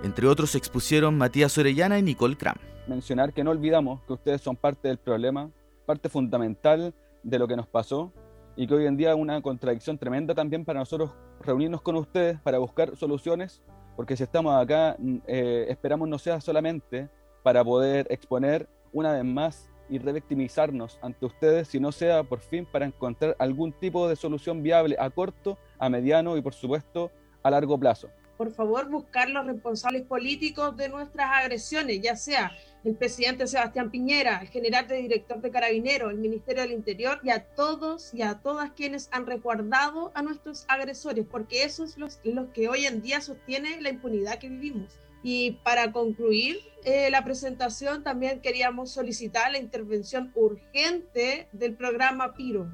Entre 0.04 0.28
otros 0.28 0.54
expusieron 0.54 1.18
Matías 1.18 1.58
Orellana 1.58 1.98
y 1.98 2.02
Nicole 2.02 2.36
Kram. 2.36 2.54
Mencionar 2.86 3.32
que 3.32 3.42
no 3.42 3.50
olvidamos 3.50 4.00
que 4.02 4.12
ustedes 4.12 4.40
son 4.40 4.54
parte 4.54 4.86
del 4.86 4.98
problema, 4.98 5.50
parte 5.86 6.08
fundamental 6.08 6.94
de 7.24 7.38
lo 7.40 7.48
que 7.48 7.56
nos 7.56 7.66
pasó 7.66 8.12
y 8.54 8.68
que 8.68 8.74
hoy 8.74 8.86
en 8.86 8.96
día 8.96 9.10
es 9.10 9.16
una 9.16 9.42
contradicción 9.42 9.98
tremenda 9.98 10.36
también 10.36 10.64
para 10.64 10.78
nosotros 10.78 11.10
reunirnos 11.40 11.82
con 11.82 11.96
ustedes 11.96 12.38
para 12.42 12.58
buscar 12.58 12.96
soluciones, 12.96 13.60
porque 13.96 14.16
si 14.16 14.22
estamos 14.22 14.54
acá 14.54 14.94
mm, 15.00 15.16
eh, 15.26 15.66
esperamos 15.68 16.08
no 16.08 16.18
sea 16.18 16.40
solamente 16.40 17.08
para 17.42 17.64
poder 17.64 18.06
exponer 18.08 18.68
una 18.92 19.12
vez 19.12 19.24
más 19.24 19.71
y 19.88 19.98
revictimizarnos 19.98 20.98
ante 21.02 21.26
ustedes, 21.26 21.68
si 21.68 21.80
no 21.80 21.92
sea 21.92 22.22
por 22.22 22.40
fin 22.40 22.66
para 22.66 22.86
encontrar 22.86 23.36
algún 23.38 23.72
tipo 23.72 24.08
de 24.08 24.16
solución 24.16 24.62
viable 24.62 24.96
a 24.98 25.10
corto, 25.10 25.58
a 25.78 25.88
mediano 25.88 26.36
y 26.36 26.42
por 26.42 26.54
supuesto 26.54 27.10
a 27.42 27.50
largo 27.50 27.78
plazo. 27.78 28.08
Por 28.36 28.50
favor, 28.50 28.88
buscar 28.88 29.30
los 29.30 29.46
responsables 29.46 30.02
políticos 30.02 30.76
de 30.76 30.88
nuestras 30.88 31.30
agresiones, 31.30 32.00
ya 32.00 32.16
sea 32.16 32.50
el 32.82 32.96
presidente 32.96 33.46
Sebastián 33.46 33.90
Piñera, 33.90 34.40
el 34.40 34.48
general 34.48 34.88
de 34.88 34.96
director 34.96 35.40
de 35.40 35.50
Carabineros, 35.50 36.10
el 36.10 36.18
Ministerio 36.18 36.62
del 36.62 36.72
Interior 36.72 37.20
y 37.22 37.30
a 37.30 37.44
todos 37.44 38.12
y 38.12 38.22
a 38.22 38.40
todas 38.40 38.72
quienes 38.72 39.08
han 39.12 39.26
resguardado 39.26 40.10
a 40.14 40.22
nuestros 40.22 40.64
agresores, 40.68 41.24
porque 41.30 41.62
eso 41.62 41.84
es 41.84 41.96
los, 41.96 42.18
que 42.52 42.68
hoy 42.68 42.86
en 42.86 43.02
día 43.02 43.20
sostiene 43.20 43.80
la 43.80 43.90
impunidad 43.90 44.38
que 44.38 44.48
vivimos. 44.48 44.98
Y 45.22 45.52
para 45.64 45.92
concluir 45.92 46.58
eh, 46.84 47.10
la 47.10 47.24
presentación, 47.24 48.02
también 48.02 48.40
queríamos 48.40 48.90
solicitar 48.90 49.52
la 49.52 49.58
intervención 49.58 50.32
urgente 50.34 51.48
del 51.52 51.76
programa 51.76 52.34
PIRO 52.34 52.68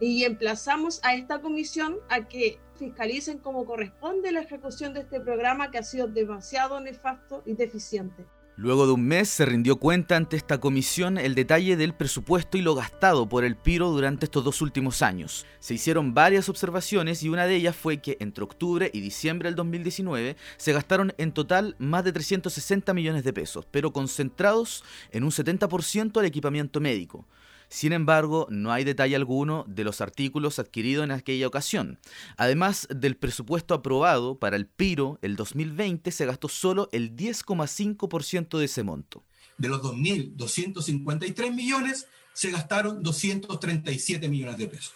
y 0.00 0.24
emplazamos 0.24 1.00
a 1.02 1.14
esta 1.14 1.40
comisión 1.40 1.98
a 2.08 2.28
que 2.28 2.60
fiscalicen 2.76 3.38
como 3.38 3.64
corresponde 3.64 4.30
la 4.30 4.40
ejecución 4.40 4.94
de 4.94 5.00
este 5.00 5.20
programa 5.20 5.70
que 5.70 5.78
ha 5.78 5.82
sido 5.82 6.06
demasiado 6.06 6.80
nefasto 6.80 7.42
y 7.44 7.54
deficiente. 7.54 8.24
Luego 8.60 8.88
de 8.88 8.92
un 8.92 9.04
mes 9.04 9.28
se 9.28 9.46
rindió 9.46 9.76
cuenta 9.76 10.16
ante 10.16 10.36
esta 10.36 10.58
comisión 10.58 11.16
el 11.16 11.36
detalle 11.36 11.76
del 11.76 11.94
presupuesto 11.94 12.58
y 12.58 12.60
lo 12.60 12.74
gastado 12.74 13.28
por 13.28 13.44
el 13.44 13.54
Piro 13.54 13.90
durante 13.90 14.24
estos 14.24 14.42
dos 14.42 14.60
últimos 14.62 15.00
años. 15.00 15.46
Se 15.60 15.74
hicieron 15.74 16.12
varias 16.12 16.48
observaciones 16.48 17.22
y 17.22 17.28
una 17.28 17.46
de 17.46 17.54
ellas 17.54 17.76
fue 17.76 17.98
que 17.98 18.16
entre 18.18 18.42
octubre 18.42 18.90
y 18.92 18.98
diciembre 18.98 19.48
del 19.48 19.54
2019 19.54 20.36
se 20.56 20.72
gastaron 20.72 21.14
en 21.18 21.30
total 21.30 21.76
más 21.78 22.02
de 22.02 22.12
360 22.12 22.92
millones 22.94 23.22
de 23.22 23.32
pesos, 23.32 23.64
pero 23.70 23.92
concentrados 23.92 24.82
en 25.12 25.22
un 25.22 25.30
70% 25.30 26.18
al 26.18 26.26
equipamiento 26.26 26.80
médico. 26.80 27.28
Sin 27.68 27.92
embargo, 27.92 28.46
no 28.50 28.72
hay 28.72 28.84
detalle 28.84 29.14
alguno 29.14 29.64
de 29.68 29.84
los 29.84 30.00
artículos 30.00 30.58
adquiridos 30.58 31.04
en 31.04 31.10
aquella 31.10 31.46
ocasión. 31.46 31.98
Además 32.36 32.88
del 32.94 33.16
presupuesto 33.16 33.74
aprobado 33.74 34.38
para 34.38 34.56
el 34.56 34.66
Piro 34.66 35.18
el 35.22 35.36
2020, 35.36 36.10
se 36.10 36.26
gastó 36.26 36.48
solo 36.48 36.88
el 36.92 37.14
10,5% 37.14 38.58
de 38.58 38.64
ese 38.64 38.82
monto. 38.82 39.24
De 39.58 39.68
los 39.68 39.82
2.253 39.82 41.54
millones, 41.54 42.06
se 42.32 42.50
gastaron 42.50 43.02
237 43.02 44.28
millones 44.28 44.58
de 44.58 44.68
pesos. 44.68 44.94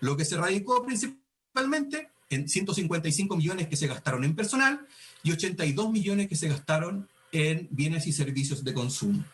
Lo 0.00 0.16
que 0.16 0.24
se 0.24 0.36
radicó 0.36 0.84
principalmente 0.84 2.08
en 2.30 2.48
155 2.48 3.36
millones 3.36 3.68
que 3.68 3.76
se 3.76 3.86
gastaron 3.86 4.24
en 4.24 4.34
personal 4.34 4.86
y 5.22 5.32
82 5.32 5.90
millones 5.90 6.28
que 6.28 6.36
se 6.36 6.48
gastaron 6.48 7.08
en 7.32 7.68
bienes 7.70 8.06
y 8.06 8.12
servicios 8.12 8.64
de 8.64 8.74
consumo. 8.74 9.24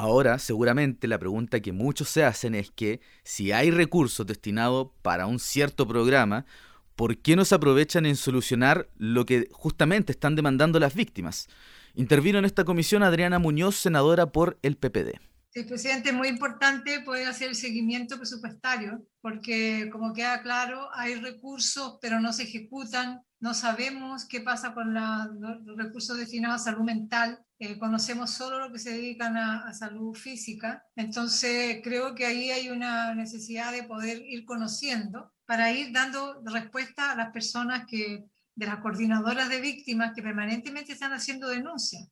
Ahora, 0.00 0.38
seguramente 0.38 1.08
la 1.08 1.18
pregunta 1.18 1.58
que 1.58 1.72
muchos 1.72 2.08
se 2.08 2.22
hacen 2.22 2.54
es 2.54 2.70
que 2.70 3.00
si 3.24 3.50
hay 3.50 3.72
recursos 3.72 4.24
destinados 4.24 4.90
para 5.02 5.26
un 5.26 5.40
cierto 5.40 5.88
programa, 5.88 6.46
¿por 6.94 7.18
qué 7.18 7.34
no 7.34 7.44
se 7.44 7.56
aprovechan 7.56 8.06
en 8.06 8.14
solucionar 8.14 8.88
lo 8.96 9.26
que 9.26 9.48
justamente 9.50 10.12
están 10.12 10.36
demandando 10.36 10.78
las 10.78 10.94
víctimas? 10.94 11.48
Intervino 11.96 12.38
en 12.38 12.44
esta 12.44 12.62
comisión 12.62 13.02
Adriana 13.02 13.40
Muñoz, 13.40 13.74
senadora 13.74 14.30
por 14.30 14.56
el 14.62 14.76
PPD. 14.76 15.18
Sí, 15.50 15.64
presidente, 15.64 16.10
es 16.10 16.14
muy 16.14 16.28
importante 16.28 17.00
poder 17.00 17.26
hacer 17.26 17.48
el 17.48 17.56
seguimiento 17.56 18.18
presupuestario, 18.18 19.04
porque 19.20 19.88
como 19.90 20.12
queda 20.12 20.42
claro, 20.42 20.90
hay 20.94 21.16
recursos, 21.16 21.98
pero 22.00 22.20
no 22.20 22.32
se 22.32 22.44
ejecutan, 22.44 23.22
no 23.40 23.52
sabemos 23.52 24.26
qué 24.26 24.42
pasa 24.42 24.74
con 24.74 24.94
los 24.94 25.76
recursos 25.76 26.16
destinados 26.16 26.60
a 26.60 26.64
salud 26.66 26.84
mental, 26.84 27.40
eh, 27.60 27.78
conocemos 27.78 28.30
solo 28.30 28.60
lo 28.60 28.72
que 28.72 28.78
se 28.78 28.92
dedican 28.92 29.36
a, 29.36 29.72
salud 29.74 30.14
física, 30.14 30.84
entonces 30.94 31.80
creo 31.82 32.14
que 32.14 32.24
ahí 32.24 32.50
hay 32.50 32.70
una 32.70 33.14
necesidad 33.14 33.72
de 33.72 33.82
poder 33.82 34.22
ir 34.26 34.44
conociendo 34.44 35.32
para 35.44 35.72
ir 35.72 35.92
dando 35.92 36.40
respuesta 36.44 37.12
a 37.12 37.16
las 37.16 37.32
personas 37.32 37.84
que, 37.86 38.24
de 38.54 38.66
las 38.66 38.78
coordinadoras 38.78 39.48
de 39.48 39.60
víctimas 39.60 40.12
que 40.14 40.22
permanentemente 40.22 40.92
están 40.92 41.12
haciendo 41.12 41.48
denuncias. 41.48 42.08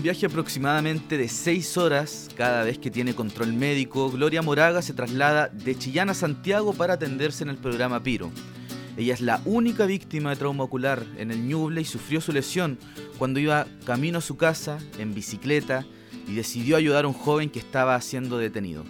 un 0.00 0.04
viaje 0.04 0.24
aproximadamente 0.24 1.18
de 1.18 1.28
6 1.28 1.76
horas 1.76 2.30
cada 2.34 2.64
vez 2.64 2.78
que 2.78 2.90
tiene 2.90 3.14
control 3.14 3.52
médico, 3.52 4.10
Gloria 4.10 4.40
Moraga 4.40 4.80
se 4.80 4.94
traslada 4.94 5.48
de 5.48 5.76
Chillán 5.76 6.08
a 6.08 6.14
Santiago 6.14 6.72
para 6.72 6.94
atenderse 6.94 7.44
en 7.44 7.50
el 7.50 7.58
programa 7.58 8.02
Piro. 8.02 8.32
Ella 8.96 9.14
es 9.14 9.20
la 9.20 9.40
única 9.44 9.86
víctima 9.86 10.30
de 10.30 10.36
trauma 10.36 10.64
ocular 10.64 11.04
en 11.16 11.30
el 11.30 11.46
Ñuble 11.46 11.80
y 11.80 11.84
sufrió 11.84 12.20
su 12.20 12.32
lesión 12.32 12.78
cuando 13.18 13.40
iba 13.40 13.66
camino 13.84 14.18
a 14.18 14.22
su 14.22 14.36
casa 14.36 14.78
en 14.98 15.14
bicicleta 15.14 15.86
y 16.26 16.34
decidió 16.34 16.76
ayudar 16.76 17.04
a 17.04 17.08
un 17.08 17.14
joven 17.14 17.50
que 17.50 17.58
estaba 17.58 18.00
siendo 18.00 18.38
detenido. 18.38 18.84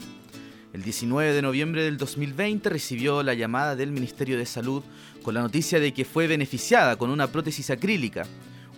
El 0.72 0.82
19 0.82 1.32
de 1.32 1.42
noviembre 1.42 1.82
del 1.82 1.96
2020 1.96 2.68
recibió 2.70 3.22
la 3.22 3.34
llamada 3.34 3.76
del 3.76 3.92
Ministerio 3.92 4.38
de 4.38 4.46
Salud 4.46 4.82
con 5.22 5.34
la 5.34 5.42
noticia 5.42 5.80
de 5.80 5.92
que 5.92 6.04
fue 6.04 6.26
beneficiada 6.26 6.96
con 6.96 7.10
una 7.10 7.26
prótesis 7.26 7.70
acrílica, 7.70 8.24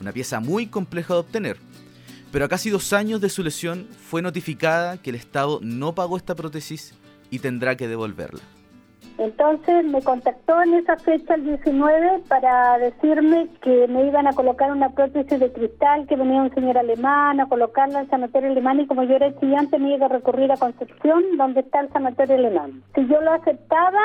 una 0.00 0.12
pieza 0.12 0.40
muy 0.40 0.66
compleja 0.66 1.14
de 1.14 1.20
obtener 1.20 1.58
pero 2.32 2.46
a 2.46 2.48
casi 2.48 2.70
dos 2.70 2.94
años 2.94 3.20
de 3.20 3.28
su 3.28 3.44
lesión 3.44 3.86
fue 4.08 4.22
notificada 4.22 4.96
que 4.96 5.10
el 5.10 5.16
Estado 5.16 5.60
no 5.62 5.94
pagó 5.94 6.16
esta 6.16 6.34
prótesis 6.34 6.94
y 7.30 7.38
tendrá 7.38 7.76
que 7.76 7.86
devolverla. 7.86 8.40
Entonces 9.18 9.84
me 9.84 10.02
contactó 10.02 10.62
en 10.62 10.74
esa 10.74 10.96
fecha, 10.96 11.34
el 11.34 11.44
19, 11.44 12.22
para 12.28 12.78
decirme 12.78 13.48
que 13.60 13.86
me 13.88 14.06
iban 14.06 14.26
a 14.26 14.32
colocar 14.32 14.72
una 14.72 14.88
prótesis 14.90 15.38
de 15.38 15.52
cristal, 15.52 16.06
que 16.06 16.16
venía 16.16 16.42
un 16.42 16.54
señor 16.54 16.78
alemán 16.78 17.38
a 17.40 17.48
colocarla 17.48 18.00
al 18.00 18.10
sanatorio 18.10 18.50
alemán 18.50 18.80
y 18.80 18.86
como 18.86 19.02
yo 19.04 19.16
era 19.16 19.26
estudiante 19.26 19.78
me 19.78 19.94
iba 19.94 20.06
a 20.06 20.08
recurrir 20.08 20.50
a 20.50 20.56
Concepción, 20.56 21.36
donde 21.36 21.60
está 21.60 21.80
el 21.80 21.92
sanatorio 21.92 22.36
alemán. 22.36 22.82
Si 22.94 23.06
yo 23.06 23.20
lo 23.20 23.32
aceptaba, 23.32 24.00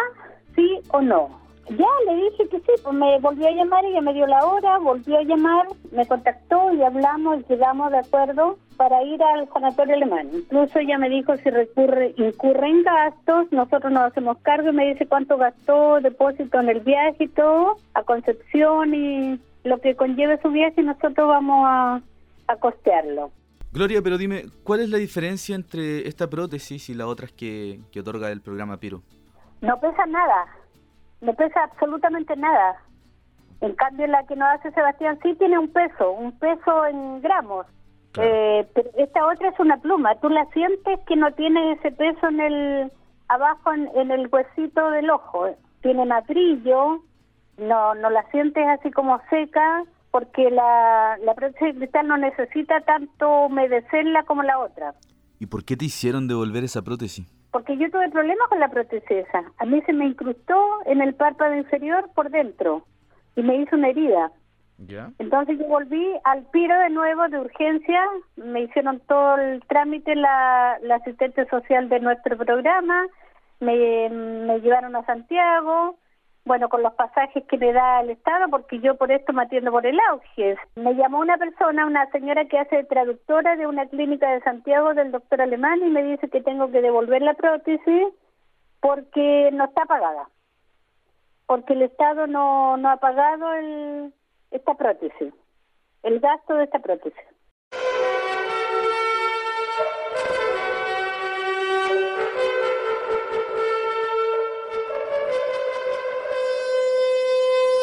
sí 0.56 0.80
o 0.92 1.02
no. 1.02 1.47
Ya 1.70 1.86
le 2.06 2.16
dije 2.16 2.48
que 2.48 2.60
sí, 2.60 2.72
pues 2.82 2.96
me 2.96 3.20
volvió 3.20 3.48
a 3.48 3.52
llamar, 3.52 3.84
y 3.86 3.94
ya 3.94 4.02
me 4.02 4.14
dio 4.14 4.26
la 4.26 4.46
hora, 4.46 4.78
volvió 4.78 5.18
a 5.18 5.24
llamar, 5.24 5.68
me 5.92 6.06
contactó 6.08 6.72
y 6.74 6.82
hablamos 6.82 7.42
y 7.42 7.44
quedamos 7.44 7.92
de 7.92 7.98
acuerdo 7.98 8.58
para 8.78 9.04
ir 9.04 9.22
al 9.22 9.50
sanatorio 9.52 9.96
alemán. 9.96 10.30
Incluso 10.32 10.80
ella 10.80 10.98
me 10.98 11.10
dijo 11.10 11.36
si 11.38 11.50
recurre, 11.50 12.14
incurre 12.16 12.70
en 12.70 12.84
gastos, 12.84 13.52
nosotros 13.52 13.92
nos 13.92 14.04
hacemos 14.04 14.38
cargo 14.44 14.70
y 14.70 14.74
me 14.74 14.88
dice 14.88 15.08
cuánto 15.08 15.38
gastó, 15.38 16.00
depósito 16.00 16.60
en 16.60 16.70
el 16.70 16.80
viaje 16.80 17.26
y 17.26 17.28
todo, 17.28 17.78
a 17.94 18.04
Concepción 18.04 18.94
y 18.94 19.40
lo 19.64 19.82
que 19.82 19.96
conlleve 19.96 20.40
su 20.42 20.50
viaje 20.50 20.82
nosotros 20.84 21.28
vamos 21.28 21.66
a, 21.68 22.02
a 22.48 22.56
costearlo. 22.56 23.32
Gloria, 23.74 24.02
pero 24.02 24.18
dime, 24.18 24.46
¿cuál 24.64 24.80
es 24.80 24.90
la 24.90 24.98
diferencia 24.98 25.54
entre 25.54 26.08
esta 26.08 26.30
prótesis 26.30 26.90
y 26.90 26.94
las 26.94 27.08
otras 27.08 27.32
que, 27.34 27.82
que 27.92 28.00
otorga 28.00 28.32
el 28.32 28.42
programa 28.42 28.78
Piro? 28.78 29.02
No 29.60 29.78
pesa 29.80 30.06
nada 30.06 30.46
no 31.22 31.34
pesa 31.34 31.64
absolutamente 31.64 32.36
nada. 32.36 32.78
En 33.62 33.74
cambio, 33.76 34.08
la 34.08 34.26
que 34.26 34.36
nos 34.36 34.48
hace 34.50 34.72
Sebastián 34.72 35.20
sí 35.24 35.34
tiene 35.36 35.58
un 35.58 35.70
peso, 35.70 36.12
un 36.12 36.38
peso 36.38 36.86
en 36.86 37.22
gramos. 37.22 37.66
Eh, 38.20 38.68
pero 38.74 38.90
esta 38.98 39.26
otra 39.28 39.50
es 39.50 39.60
una 39.60 39.78
pluma. 39.78 40.16
Tú 40.20 40.30
la 40.30 40.46
sientes 40.52 41.00
que 41.08 41.16
no 41.16 41.32
tiene 41.34 41.74
ese 41.74 41.92
peso 41.92 42.28
en 42.28 42.40
el 42.40 42.92
abajo 43.28 43.74
en, 43.74 44.12
el 44.12 44.28
huesito 44.32 44.90
del 44.92 45.10
ojo. 45.10 45.50
Tiene 45.82 46.06
matrillo, 46.06 47.04
no 47.58 47.96
no 47.96 48.10
la 48.10 48.24
sientes 48.32 48.66
así 48.68 48.92
como 48.92 49.20
seca 49.30 49.84
porque 50.12 50.50
la, 50.50 51.18
la 51.24 51.36
prótesis 51.36 51.74
de 51.74 51.80
cristal 51.80 52.08
no 52.08 52.18
necesita 52.18 52.82
tanto 52.82 53.46
humedecerla 53.46 54.24
como 54.24 54.42
la 54.42 54.60
otra. 54.60 54.96
¿Y 55.40 55.46
por 55.48 55.64
qué 55.64 55.78
te 55.78 55.86
hicieron 55.86 56.28
devolver 56.28 56.64
esa 56.64 56.82
prótesis? 56.82 57.28
Porque 57.58 57.76
yo 57.76 57.90
tuve 57.90 58.08
problemas 58.10 58.48
con 58.50 58.60
la 58.60 58.70
prótesis 58.70 59.26
A 59.58 59.66
mí 59.66 59.82
se 59.88 59.92
me 59.92 60.06
incrustó 60.06 60.56
en 60.86 61.02
el 61.02 61.16
párpado 61.16 61.56
inferior 61.56 62.08
por 62.14 62.30
dentro 62.30 62.86
y 63.36 63.42
me 63.42 63.56
hizo 63.56 63.76
una 63.76 63.88
herida. 63.88 64.32
Entonces 65.18 65.58
yo 65.58 65.66
volví 65.66 66.06
al 66.24 66.44
Piro 66.52 66.78
de 66.78 66.92
nuevo 66.92 67.28
de 67.30 67.40
urgencia, 67.40 68.00
me 68.36 68.62
hicieron 68.62 69.00
todo 69.08 69.38
el 69.38 69.64
trámite 69.66 70.16
la, 70.16 70.78
la 70.84 70.98
asistente 70.98 71.48
social 71.48 71.90
de 71.90 72.00
nuestro 72.00 72.38
programa, 72.38 73.08
me, 73.60 74.08
me 74.10 74.60
llevaron 74.60 74.96
a 74.96 75.04
Santiago, 75.08 75.98
bueno, 76.48 76.70
con 76.70 76.82
los 76.82 76.94
pasajes 76.94 77.44
que 77.46 77.58
me 77.58 77.74
da 77.74 78.02
el 78.02 78.10
Estado, 78.12 78.48
porque 78.50 78.80
yo 78.80 78.96
por 78.96 79.12
esto 79.12 79.34
me 79.34 79.44
atiendo 79.44 79.72
por 79.72 79.86
el 79.86 80.00
auge. 80.10 80.56
Me 80.76 80.96
llamó 80.96 81.20
una 81.20 81.38
persona, 81.38 81.86
una 81.86 82.10
señora 82.12 82.46
que 82.46 82.58
hace 82.58 82.86
traductora 82.86 83.56
de 83.58 83.68
una 83.68 83.86
clínica 83.86 84.32
de 84.32 84.42
Santiago 84.42 84.94
del 84.94 85.12
doctor 85.12 85.42
alemán 85.42 85.80
y 85.86 85.90
me 85.90 86.04
dice 86.04 86.30
que 86.30 86.42
tengo 86.42 86.72
que 86.72 86.82
devolver 86.82 87.22
la 87.22 87.34
prótesis 87.34 88.08
porque 88.80 89.50
no 89.52 89.66
está 89.66 89.86
pagada, 89.86 90.30
porque 91.46 91.74
el 91.74 91.82
Estado 91.84 92.26
no, 92.28 92.78
no 92.78 92.90
ha 92.90 92.98
pagado 92.98 93.54
el, 93.54 94.14
esta 94.52 94.74
prótesis, 94.76 95.34
el 96.04 96.20
gasto 96.20 96.56
de 96.56 96.64
esta 96.64 96.80
prótesis. 96.80 97.37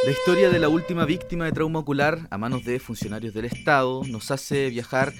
La 0.04 0.10
historia 0.10 0.50
de 0.50 0.58
la 0.58 0.68
última 0.68 1.06
víctima 1.06 1.46
de 1.46 1.52
trauma 1.52 1.78
ocular 1.78 2.28
a 2.28 2.36
manos 2.36 2.62
de 2.64 2.78
funcionarios 2.78 3.32
del 3.32 3.46
Estado 3.46 4.02
nos 4.04 4.30
hace 4.30 4.68
viajar 4.68 5.14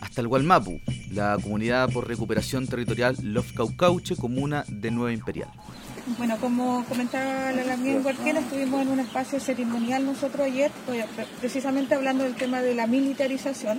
hasta 0.00 0.22
el 0.22 0.28
Gualmapu, 0.28 0.80
la 1.12 1.36
comunidad 1.42 1.90
por 1.90 2.08
recuperación 2.08 2.66
territorial 2.66 3.16
Los 3.22 3.52
Caucauche, 3.52 4.16
comuna 4.16 4.64
de 4.66 4.90
Nueva 4.90 5.12
Imperial. 5.12 5.50
Bueno, 6.16 6.38
como 6.38 6.86
comentaba 6.88 7.52
la 7.52 7.64
Lamien 7.64 8.02
cualquiera, 8.02 8.40
estuvimos 8.40 8.80
en 8.80 8.88
un 8.88 9.00
espacio 9.00 9.38
ceremonial 9.40 10.06
nosotros 10.06 10.46
ayer, 10.46 10.70
precisamente 11.38 11.94
hablando 11.94 12.24
del 12.24 12.34
tema 12.34 12.62
de 12.62 12.74
la 12.74 12.86
militarización, 12.86 13.78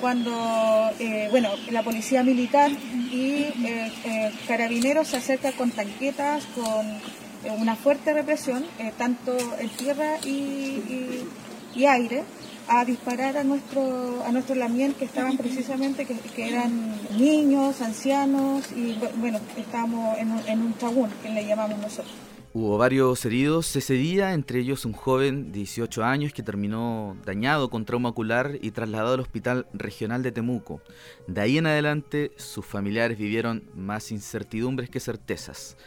cuando 0.00 0.90
eh, 1.00 1.28
bueno, 1.30 1.50
la 1.70 1.82
policía 1.82 2.22
militar 2.22 2.70
y 2.70 3.42
eh, 3.42 3.92
eh, 4.04 4.32
carabineros 4.48 5.08
se 5.08 5.18
acercan 5.18 5.52
con 5.52 5.70
tanquetas, 5.70 6.46
con 6.54 6.86
una 7.50 7.76
fuerte 7.76 8.12
represión, 8.12 8.64
eh, 8.78 8.92
tanto 8.96 9.36
en 9.58 9.68
tierra 9.70 10.18
y, 10.24 11.26
aire, 11.84 12.22
a 12.68 12.84
disparar 12.84 13.36
a 13.36 13.44
nuestro 13.44 14.22
a 14.24 14.30
nuestro 14.30 14.54
lamien 14.54 14.94
que 14.94 15.04
estaban 15.04 15.36
precisamente, 15.36 16.06
que, 16.06 16.48
eran 16.48 16.94
niños, 17.18 17.80
ancianos, 17.80 18.70
y 18.72 18.96
bueno, 19.16 19.40
estábamos 19.56 20.16
en 20.18 20.30
un, 20.30 20.74
un 20.80 21.10
que 21.22 21.28
le 21.28 21.46
llamamos 21.46 21.78
nosotros. 21.78 22.14
Hubo 22.54 22.76
varios 22.76 23.24
heridos 23.24 23.74
ese 23.76 23.94
día, 23.94 24.34
entre 24.34 24.58
ellos 24.58 24.84
un 24.84 24.92
joven 24.92 25.52
de 25.52 25.60
18 25.60 26.04
años 26.04 26.34
que 26.34 26.42
terminó 26.42 27.16
dañado 27.24 27.70
con 27.70 27.86
trauma 27.86 28.10
ocular 28.10 28.58
y 28.60 28.72
trasladado 28.72 29.14
al 29.14 29.20
Hospital 29.20 29.66
Regional 29.72 30.22
de 30.22 30.32
Temuco. 30.32 30.82
De 31.26 31.40
ahí 31.40 31.56
en 31.56 31.66
adelante, 31.66 32.30
sus 32.36 32.66
familiares 32.66 33.16
vivieron 33.16 33.64
más 33.74 34.12
incertidumbres 34.12 34.90
que 34.90 35.00
certezas. 35.00 35.78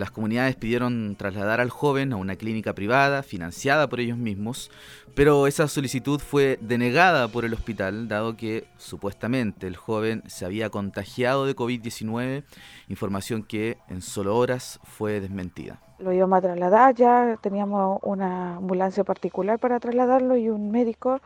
Las 0.00 0.10
comunidades 0.10 0.56
pidieron 0.56 1.14
trasladar 1.14 1.60
al 1.60 1.68
joven 1.68 2.14
a 2.14 2.16
una 2.16 2.36
clínica 2.36 2.72
privada 2.72 3.22
financiada 3.22 3.86
por 3.86 4.00
ellos 4.00 4.16
mismos, 4.16 4.70
pero 5.14 5.46
esa 5.46 5.68
solicitud 5.68 6.20
fue 6.20 6.58
denegada 6.62 7.28
por 7.28 7.44
el 7.44 7.52
hospital, 7.52 8.08
dado 8.08 8.34
que 8.34 8.66
supuestamente 8.78 9.66
el 9.66 9.76
joven 9.76 10.22
se 10.26 10.46
había 10.46 10.70
contagiado 10.70 11.44
de 11.44 11.54
COVID-19, 11.54 12.44
información 12.88 13.42
que 13.42 13.76
en 13.90 14.00
solo 14.00 14.38
horas 14.38 14.80
fue 14.84 15.20
desmentida. 15.20 15.82
Lo 15.98 16.14
íbamos 16.14 16.38
a 16.38 16.40
trasladar, 16.40 16.94
ya 16.94 17.36
teníamos 17.42 17.98
una 18.02 18.56
ambulancia 18.56 19.04
particular 19.04 19.58
para 19.58 19.80
trasladarlo 19.80 20.34
y 20.38 20.48
un 20.48 20.70
médico 20.70 21.20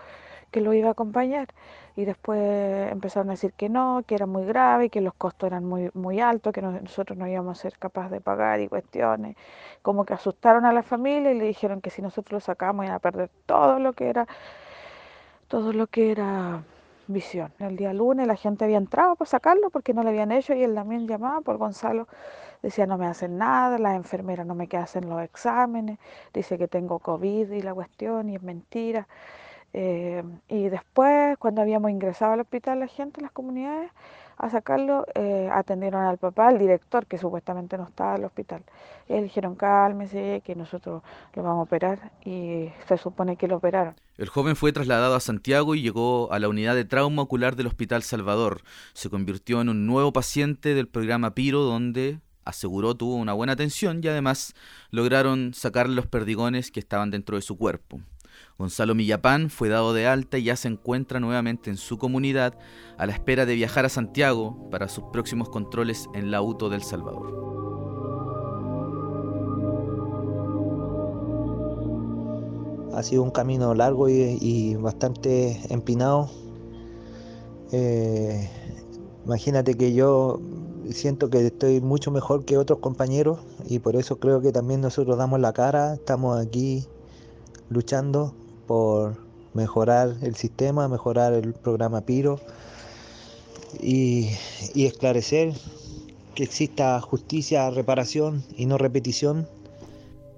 que 0.55 0.61
lo 0.61 0.73
iba 0.73 0.87
a 0.87 0.93
acompañar 0.93 1.49
y 1.97 2.05
después 2.05 2.39
empezaron 2.93 3.29
a 3.29 3.33
decir 3.33 3.53
que 3.55 3.69
no, 3.69 4.05
que 4.07 4.15
era 4.15 4.27
muy 4.27 4.45
grave, 4.45 4.89
que 4.89 5.01
los 5.01 5.13
costos 5.13 5.49
eran 5.49 5.65
muy, 5.65 5.91
muy 5.95 6.21
altos, 6.21 6.53
que 6.53 6.63
nosotros 6.63 7.19
no 7.19 7.27
íbamos 7.27 7.59
a 7.59 7.63
ser 7.63 7.77
capaces 7.77 8.13
de 8.13 8.21
pagar 8.21 8.61
y 8.61 8.69
cuestiones. 8.69 9.37
Como 9.83 10.05
que 10.05 10.15
asustaron 10.15 10.65
a 10.65 10.73
la 10.73 10.85
familia 10.85 11.33
y 11.33 11.39
le 11.39 11.45
dijeron 11.45 11.81
que 11.81 11.91
si 11.91 12.03
nosotros 12.03 12.35
lo 12.35 12.41
sacamos 12.41 12.85
iban 12.85 12.95
a 12.95 13.01
perder 13.01 13.31
todo 13.47 13.81
lo 13.81 13.95
que 13.95 14.09
era, 14.09 14.29
todo 15.49 15.73
lo 15.73 15.89
que 15.89 16.13
era 16.13 16.63
visión. 17.09 17.53
El 17.59 17.77
día 17.77 17.93
lunes 17.93 18.29
la 18.29 18.37
gente 18.37 18.65
había 18.65 18.79
entrado 18.79 19.17
para 19.17 19.29
sacarlo 19.29 19.71
porque 19.71 19.93
no 19.93 20.05
le 20.05 20.11
habían 20.11 20.31
hecho 20.31 20.55
y 20.55 20.63
él 20.63 20.77
también 20.77 21.09
llamaba 21.09 21.41
por 21.41 21.57
Gonzalo. 21.57 22.07
Decía, 22.63 22.87
no 22.87 22.97
me 22.97 23.07
hacen 23.07 23.39
nada, 23.39 23.77
las 23.79 23.97
enfermeras 23.97 24.47
no 24.47 24.55
me 24.55 24.69
hacen 24.73 25.09
los 25.09 25.21
exámenes, 25.21 25.99
dice 26.33 26.59
que 26.59 26.69
tengo 26.69 27.01
COVID 27.01 27.51
y 27.51 27.61
la 27.61 27.75
cuestión 27.75 28.31
y 28.31 28.37
es 28.37 28.43
mentira. 28.43 29.09
Eh, 29.75 30.23
y 30.49 30.69
después, 30.69 31.37
cuando 31.39 31.61
habíamos 31.61 31.91
ingresado 31.91 32.33
al 32.33 32.41
hospital, 32.41 32.79
la 32.79 32.87
gente, 32.87 33.21
las 33.21 33.33
comunidades, 33.33 33.91
a 34.37 34.49
sacarlo, 34.51 35.05
eh, 35.15 35.49
atendieron 35.53 36.03
al 36.05 36.19
papá, 36.19 36.49
al 36.49 36.59
director, 36.59 37.07
que 37.07 37.19
supuestamente 37.19 37.77
no 37.77 37.85
estaba 37.85 38.13
en 38.13 38.21
el 38.21 38.25
hospital. 38.25 38.63
Y 39.09 39.21
dijeron, 39.21 39.57
cálmese, 39.57 40.43
que 40.45 40.55
nosotros 40.55 41.03
lo 41.35 41.43
vamos 41.43 41.61
a 41.61 41.63
operar, 41.63 42.13
y 42.25 42.69
se 42.87 42.97
supone 42.99 43.37
que 43.37 43.49
lo 43.49 43.57
operaron. 43.57 43.95
El 44.17 44.29
joven 44.29 44.55
fue 44.55 44.73
trasladado 44.73 45.17
a 45.17 45.21
Santiago 45.21 45.75
y 45.75 45.83
llegó 45.83 46.33
a 46.33 46.39
la 46.39 46.49
unidad 46.49 46.77
de 46.77 46.85
trauma 46.85 47.23
ocular 47.23 47.57
del 47.57 47.67
Hospital 47.67 48.05
Salvador. 48.05 48.63
Se 48.93 49.11
convirtió 49.11 49.61
en 49.61 49.69
un 49.69 49.87
nuevo 49.87 50.13
paciente 50.13 50.75
del 50.75 50.87
programa 50.87 51.35
Piro, 51.35 51.63
donde 51.63 52.21
aseguró 52.45 52.95
tuvo 52.95 53.17
una 53.17 53.33
buena 53.33 53.55
atención 53.55 54.01
y 54.03 54.09
además 54.09 54.55
lograron 54.91 55.55
sacarle 55.55 55.97
los 55.97 56.07
perdigones 56.07 56.71
que 56.71 56.81
estaban 56.81 57.11
dentro 57.11 57.37
de 57.37 57.43
su 57.43 57.57
cuerpo. 57.57 58.01
Gonzalo 58.57 58.95
Millapán 58.95 59.51
fue 59.51 59.69
dado 59.69 59.93
de 59.95 60.07
alta 60.07 60.39
y 60.39 60.45
ya 60.45 60.55
se 60.55 60.69
encuentra 60.69 61.19
nuevamente 61.19 61.71
en 61.71 61.77
su 61.77 61.99
comunidad 61.99 62.57
a 62.97 63.07
la 63.07 63.13
espera 63.13 63.47
de 63.47 63.57
viajar 63.57 63.85
a 63.85 63.89
Santiago 63.89 64.69
para 64.71 64.89
sus 64.89 65.05
próximos 65.13 65.49
controles 65.49 66.09
en 66.15 66.31
la 66.31 66.41
UTO 66.41 66.71
del 66.71 66.83
Salvador. 66.83 67.43
Ha 72.95 73.03
sido 73.03 73.25
un 73.25 73.33
camino 73.33 73.75
largo 73.75 74.09
y, 74.09 74.77
bastante 74.77 75.61
empinado. 75.69 76.31
Eh, 77.73 78.49
imagínate 79.25 79.75
que 79.75 79.95
yo 79.95 80.41
siento 80.91 81.29
que 81.29 81.45
estoy 81.45 81.81
mucho 81.81 82.13
mejor 82.13 82.45
que 82.45 82.57
otros 82.57 82.79
compañeros 82.79 83.41
y 83.69 83.81
por 83.81 83.97
eso 83.97 84.21
creo 84.21 84.41
que 84.41 84.53
también 84.53 84.81
nosotros 84.81 85.19
damos 85.19 85.41
la 85.41 85.53
cara, 85.53 85.95
estamos 85.95 86.39
aquí 86.39 86.87
luchando 87.69 88.33
por 88.67 89.17
mejorar 89.55 90.15
el 90.23 90.35
sistema, 90.35 90.89
mejorar 90.89 91.33
el 91.33 91.55
programa 91.55 92.03
Piro 92.03 92.41
y, 93.81 94.31
esclarecer 94.75 95.53
que 96.35 96.45
exista 96.45 97.01
justicia, 97.01 97.71
reparación 97.71 98.45
y 98.57 98.67
no 98.67 98.77
repetición. 98.77 99.49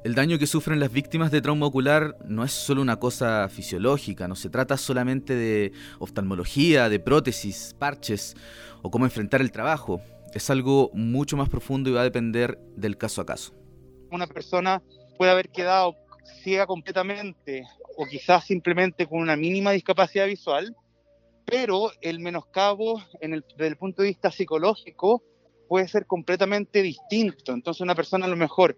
El 0.04 0.14
daño 0.14 0.38
que 0.38 0.46
sufren 0.46 0.78
las 0.78 0.92
víctimas 0.92 1.32
de 1.32 1.40
trauma 1.40 1.66
ocular 1.66 2.16
no 2.26 2.44
es 2.44 2.52
solo 2.52 2.82
una 2.82 3.00
cosa 3.00 3.48
fisiológica, 3.48 4.28
no 4.28 4.36
se 4.36 4.50
trata 4.50 4.76
solamente 4.76 5.34
de 5.34 5.72
oftalmología, 5.98 6.88
de 6.88 7.00
prótesis, 7.00 7.74
parches 7.78 8.36
o 8.82 8.90
cómo 8.90 9.04
enfrentar 9.06 9.40
el 9.40 9.50
trabajo. 9.50 10.00
Es 10.32 10.50
algo 10.50 10.90
mucho 10.92 11.36
más 11.36 11.48
profundo 11.48 11.90
y 11.90 11.94
va 11.94 12.02
a 12.02 12.04
depender 12.04 12.58
del 12.76 12.98
caso 12.98 13.22
a 13.22 13.26
caso. 13.26 13.52
Una 14.12 14.26
persona 14.26 14.82
puede 15.16 15.32
haber 15.32 15.48
quedado 15.48 15.96
ciega 16.42 16.66
completamente 16.66 17.64
o 17.96 18.06
quizás 18.06 18.44
simplemente 18.44 19.06
con 19.06 19.20
una 19.20 19.36
mínima 19.36 19.72
discapacidad 19.72 20.26
visual, 20.26 20.74
pero 21.44 21.90
el 22.00 22.20
menoscabo 22.20 23.02
en 23.20 23.42
desde 23.56 23.66
el 23.68 23.76
punto 23.76 24.02
de 24.02 24.08
vista 24.08 24.30
psicológico 24.30 25.22
puede 25.68 25.88
ser 25.88 26.06
completamente 26.06 26.82
distinto. 26.82 27.52
Entonces 27.52 27.80
una 27.80 27.94
persona 27.94 28.26
a 28.26 28.28
lo 28.28 28.36
mejor 28.36 28.76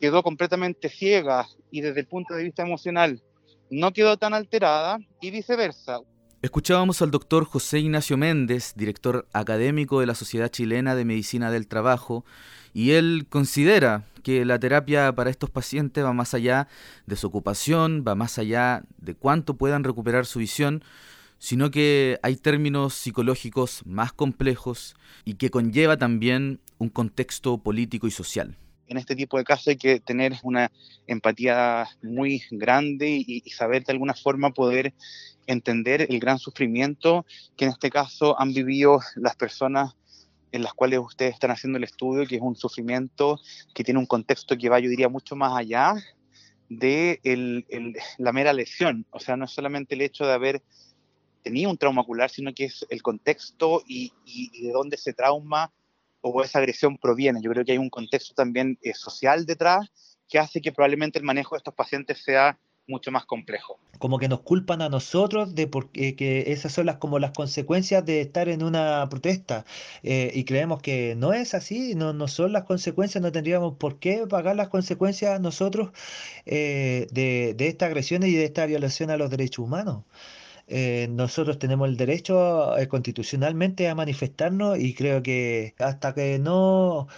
quedó 0.00 0.22
completamente 0.22 0.88
ciega 0.88 1.46
y 1.70 1.82
desde 1.82 2.00
el 2.00 2.06
punto 2.06 2.34
de 2.34 2.44
vista 2.44 2.62
emocional 2.62 3.22
no 3.70 3.92
quedó 3.92 4.16
tan 4.16 4.34
alterada 4.34 4.98
y 5.20 5.30
viceversa. 5.30 6.00
Escuchábamos 6.42 7.02
al 7.02 7.10
doctor 7.10 7.44
José 7.44 7.80
Ignacio 7.80 8.16
Méndez, 8.16 8.72
director 8.74 9.28
académico 9.34 10.00
de 10.00 10.06
la 10.06 10.14
Sociedad 10.14 10.48
Chilena 10.48 10.94
de 10.94 11.04
Medicina 11.04 11.50
del 11.50 11.68
Trabajo, 11.68 12.24
y 12.72 12.92
él 12.92 13.26
considera 13.28 14.06
que 14.20 14.44
la 14.44 14.58
terapia 14.58 15.12
para 15.12 15.30
estos 15.30 15.50
pacientes 15.50 16.04
va 16.04 16.12
más 16.12 16.34
allá 16.34 16.68
de 17.06 17.16
su 17.16 17.26
ocupación, 17.26 18.04
va 18.06 18.14
más 18.14 18.38
allá 18.38 18.82
de 18.98 19.14
cuánto 19.14 19.54
puedan 19.56 19.84
recuperar 19.84 20.26
su 20.26 20.38
visión, 20.38 20.82
sino 21.38 21.70
que 21.70 22.18
hay 22.22 22.36
términos 22.36 22.94
psicológicos 22.94 23.82
más 23.86 24.12
complejos 24.12 24.94
y 25.24 25.34
que 25.34 25.50
conlleva 25.50 25.96
también 25.96 26.60
un 26.78 26.90
contexto 26.90 27.58
político 27.58 28.06
y 28.06 28.10
social. 28.10 28.56
En 28.86 28.96
este 28.96 29.14
tipo 29.14 29.38
de 29.38 29.44
casos 29.44 29.68
hay 29.68 29.76
que 29.76 30.00
tener 30.00 30.34
una 30.42 30.70
empatía 31.06 31.86
muy 32.02 32.42
grande 32.50 33.24
y, 33.24 33.40
saber 33.50 33.84
de 33.84 33.92
alguna 33.92 34.14
forma 34.14 34.50
poder 34.50 34.92
entender 35.46 36.06
el 36.10 36.18
gran 36.18 36.38
sufrimiento 36.38 37.24
que 37.56 37.66
en 37.66 37.70
este 37.70 37.90
caso 37.90 38.38
han 38.40 38.52
vivido 38.52 39.00
las 39.16 39.36
personas 39.36 39.94
en 40.52 40.62
las 40.62 40.74
cuales 40.74 41.00
ustedes 41.00 41.34
están 41.34 41.50
haciendo 41.50 41.78
el 41.78 41.84
estudio, 41.84 42.26
que 42.26 42.36
es 42.36 42.42
un 42.42 42.56
sufrimiento 42.56 43.38
que 43.74 43.84
tiene 43.84 44.00
un 44.00 44.06
contexto 44.06 44.56
que 44.56 44.68
va, 44.68 44.80
yo 44.80 44.88
diría, 44.88 45.08
mucho 45.08 45.36
más 45.36 45.56
allá 45.56 45.94
de 46.68 47.20
la 48.18 48.32
mera 48.32 48.52
lesión. 48.52 49.06
O 49.10 49.20
sea, 49.20 49.36
no 49.36 49.44
es 49.44 49.50
solamente 49.50 49.94
el 49.94 50.02
hecho 50.02 50.24
de 50.26 50.32
haber 50.32 50.62
tenido 51.42 51.70
un 51.70 51.78
trauma 51.78 52.02
ocular, 52.02 52.30
sino 52.30 52.52
que 52.54 52.64
es 52.64 52.86
el 52.90 53.02
contexto 53.02 53.82
y, 53.86 54.12
de 54.62 54.72
dónde 54.72 54.96
ese 54.96 55.12
trauma 55.12 55.72
o 56.20 56.42
esa 56.42 56.58
agresión 56.58 56.98
proviene. 56.98 57.40
Yo 57.42 57.50
creo 57.50 57.64
que 57.64 57.72
hay 57.72 57.78
un 57.78 57.90
contexto 57.90 58.34
también 58.34 58.78
eh, 58.82 58.94
social 58.94 59.46
detrás 59.46 59.90
que 60.28 60.38
hace 60.38 60.60
que 60.60 60.72
probablemente 60.72 61.18
el 61.18 61.24
manejo 61.24 61.54
de 61.54 61.58
estos 61.58 61.74
pacientes 61.74 62.22
sea 62.22 62.58
mucho 62.90 63.10
más 63.10 63.24
complejo. 63.24 63.78
Como 63.98 64.18
que 64.18 64.28
nos 64.28 64.40
culpan 64.40 64.82
a 64.82 64.88
nosotros 64.88 65.54
de 65.54 65.66
porque, 65.66 66.16
que 66.16 66.52
esas 66.52 66.72
son 66.72 66.86
las 66.86 66.96
como 66.96 67.18
las 67.18 67.32
consecuencias 67.32 68.04
de 68.04 68.20
estar 68.20 68.48
en 68.48 68.62
una 68.62 69.08
protesta 69.08 69.64
eh, 70.02 70.30
y 70.34 70.44
creemos 70.44 70.82
que 70.82 71.14
no 71.16 71.32
es 71.32 71.54
así, 71.54 71.94
no, 71.94 72.12
no 72.12 72.28
son 72.28 72.52
las 72.52 72.64
consecuencias, 72.64 73.22
no 73.22 73.32
tendríamos 73.32 73.76
por 73.76 73.98
qué 73.98 74.26
pagar 74.28 74.56
las 74.56 74.68
consecuencias 74.68 75.40
nosotros 75.40 75.90
eh, 76.46 77.06
de, 77.12 77.54
de 77.56 77.68
estas 77.68 77.88
agresiones 77.88 78.30
y 78.30 78.34
de 78.34 78.44
esta 78.44 78.66
violación 78.66 79.10
a 79.10 79.16
los 79.16 79.30
derechos 79.30 79.64
humanos. 79.64 80.04
Eh, 80.72 81.08
nosotros 81.10 81.58
tenemos 81.58 81.88
el 81.88 81.96
derecho 81.96 82.78
eh, 82.78 82.86
constitucionalmente 82.86 83.88
a 83.88 83.96
manifestarnos 83.96 84.78
y 84.78 84.94
creo 84.94 85.20
que 85.20 85.74
hasta 85.80 86.14
que 86.14 86.38
no 86.38 87.08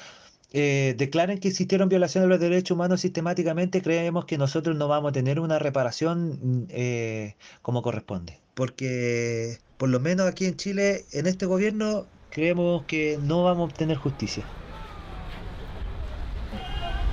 eh, 0.53 0.95
declaren 0.97 1.39
que 1.39 1.49
existieron 1.49 1.89
violaciones 1.89 2.29
de 2.29 2.35
los 2.35 2.41
derechos 2.41 2.75
humanos 2.75 3.01
sistemáticamente, 3.01 3.83
creemos 3.83 4.25
que 4.25 4.39
nosotros 4.39 4.77
no 4.77 4.89
vamos 4.89 5.11
a 5.11 5.13
tener 5.13 5.41
una 5.41 5.59
reparación 5.59 6.39
mm, 6.43 7.33
como 7.63 7.83
corresponde. 7.83 8.39
Porque 8.55 9.59
por 9.79 9.89
lo 9.89 9.99
menos 9.99 10.27
aquí 10.27 10.47
en 10.47 10.57
Chile, 10.57 11.05
en 11.13 11.27
este 11.27 11.47
gobierno, 11.47 12.07
creemos 12.31 12.85
que 12.85 13.19
no 13.23 13.45
vamos 13.45 13.63
a 13.63 13.73
obtener 13.73 13.97
justicia. 13.97 14.45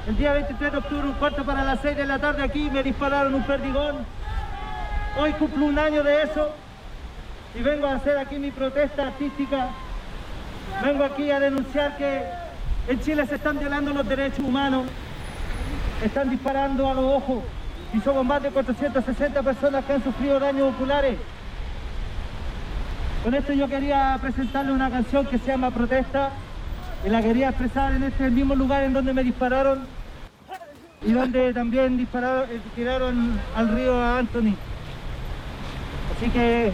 El 0.08 0.18
día 0.18 0.34
23 0.34 0.72
de 0.72 0.78
octubre, 0.78 1.08
un 1.08 1.14
cuarto 1.14 1.46
para 1.46 1.64
las 1.64 1.82
6 1.82 1.96
de 1.96 2.06
la 2.06 2.20
tarde, 2.20 2.44
aquí 2.44 2.70
me 2.70 2.84
dispararon 2.84 3.34
un 3.36 3.46
perdigón 3.46 4.06
Hoy 5.18 5.34
cumplo 5.34 5.66
un 5.66 5.78
año 5.78 6.04
de 6.04 6.24
eso 6.24 6.52
y 7.56 7.62
vengo 7.62 7.88
a 7.88 7.96
hacer 7.96 8.18
aquí 8.18 8.38
mi 8.38 8.52
protesta 8.52 9.08
artística. 9.08 9.70
Vengo 10.84 11.04
aquí 11.04 11.32
a 11.32 11.40
denunciar 11.40 11.98
que 11.98 12.24
en 12.90 13.00
Chile 13.02 13.26
se 13.28 13.36
están 13.36 13.60
violando 13.60 13.94
los 13.94 14.08
derechos 14.08 14.40
humanos, 14.40 14.88
están 16.04 16.28
disparando 16.28 16.90
a 16.90 16.96
los 16.96 17.06
ojos 17.06 17.44
y 17.94 18.00
somos 18.02 18.26
más 18.26 18.42
de 18.42 18.50
460 18.50 19.44
personas 19.44 19.86
que 19.86 19.94
han 19.94 20.04
sufrido 20.04 20.40
daños 20.40 20.74
oculares. 20.74 21.16
Con 23.24 23.36
esto 23.36 23.54
yo 23.54 23.68
quería 23.68 24.18
presentarle 24.20 24.72
una 24.72 24.90
canción 24.90 25.28
que 25.28 25.38
se 25.38 25.48
llama 25.48 25.70
Protesta 25.70 26.32
y 27.06 27.10
la 27.10 27.22
quería 27.22 27.50
expresar 27.50 27.94
en 27.94 28.04
este 28.04 28.28
mismo 28.32 28.56
lugar 28.56 28.84
en 28.84 28.94
donde 28.94 29.14
me 29.14 29.24
dispararon 29.24 29.86
y 31.06 31.12
donde 31.12 31.54
también 31.54 31.96
dispararon, 31.96 32.50
eh, 32.50 32.60
tiraron 32.76 33.40
al 33.56 33.70
río 33.70 34.02
a 34.02 34.18
Anthony. 34.18 34.56
Así 36.18 36.30
que... 36.32 36.74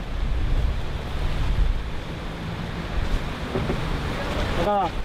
Acá. 4.61 5.04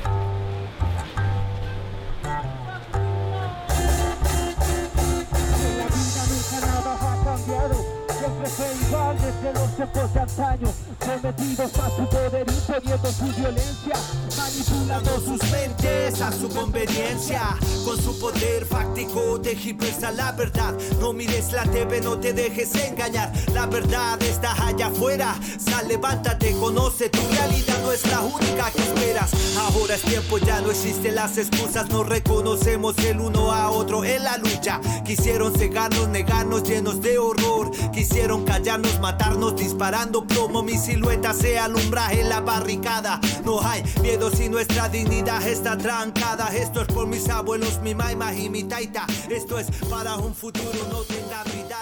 Desde 9.42 9.52
los 9.54 9.76
tiempos 9.76 10.14
de 10.14 10.20
antaño 10.20 10.72
Sometidos 11.04 11.78
a 11.78 11.90
su 11.90 12.08
poder 12.08 12.46
imponiendo 12.48 13.12
su 13.12 13.24
violencia 13.24 13.96
Manipulando 14.36 15.20
sus 15.20 15.50
mentes 15.50 16.20
a 16.20 16.32
su 16.32 16.48
conveniencia. 16.48 17.56
Con 17.84 18.00
su 18.00 18.18
poder 18.18 18.64
fáctico 18.64 19.38
de 19.38 19.52
expresa 19.52 20.10
la 20.10 20.32
verdad. 20.32 20.74
No 21.00 21.12
mires 21.12 21.52
la 21.52 21.64
TV, 21.64 22.00
no 22.00 22.18
te 22.18 22.32
dejes 22.32 22.74
engañar. 22.74 23.32
La 23.54 23.66
verdad 23.66 24.20
está 24.22 24.52
allá 24.66 24.86
afuera. 24.86 25.34
Sal, 25.58 25.88
levántate, 25.88 26.52
conoce 26.52 27.08
tu 27.08 27.20
realidad. 27.30 27.80
No 27.82 27.92
es 27.92 28.06
la 28.06 28.20
única 28.20 28.70
que 28.70 28.82
esperas. 28.82 29.30
Ahora 29.58 29.94
es 29.94 30.02
tiempo, 30.02 30.38
ya 30.38 30.60
no 30.60 30.70
existen 30.70 31.14
las 31.14 31.36
excusas. 31.38 31.88
Nos 31.90 32.08
reconocemos 32.08 32.96
el 32.98 33.20
uno 33.20 33.52
a 33.52 33.70
otro 33.70 34.04
en 34.04 34.24
la 34.24 34.36
lucha. 34.38 34.80
Quisieron 35.04 35.54
cegarnos, 35.54 36.08
negarnos 36.08 36.62
llenos 36.62 37.00
de 37.00 37.18
horror. 37.18 37.70
Quisieron 37.92 38.44
callarnos, 38.44 39.00
matarnos, 39.30 39.56
disparando 39.56 40.26
plomo. 40.26 40.62
Mi 40.62 40.76
silueta 40.76 41.32
se 41.32 41.58
alumbra 41.58 42.12
en 42.12 42.28
la 42.28 42.40
barricada. 42.40 43.20
No 43.44 43.60
hay 43.60 43.82
miedo 44.02 44.30
si 44.30 44.48
nuestra 44.48 44.88
dignidad 44.88 45.46
está 45.46 45.76
trancada. 45.76 46.48
Esto 46.48 46.82
es 46.82 46.88
por 46.88 47.06
mis 47.06 47.28
abuelos, 47.28 47.80
mi 47.82 47.94
maima 47.94 48.34
y 48.34 48.48
mi 48.48 48.64
taita. 48.64 49.06
Esto 49.28 49.58
es 49.58 49.66
para 49.88 50.16
un 50.16 50.34
futuro, 50.34 50.78
no 50.90 51.02
tenga 51.02 51.44
vida 51.44 51.78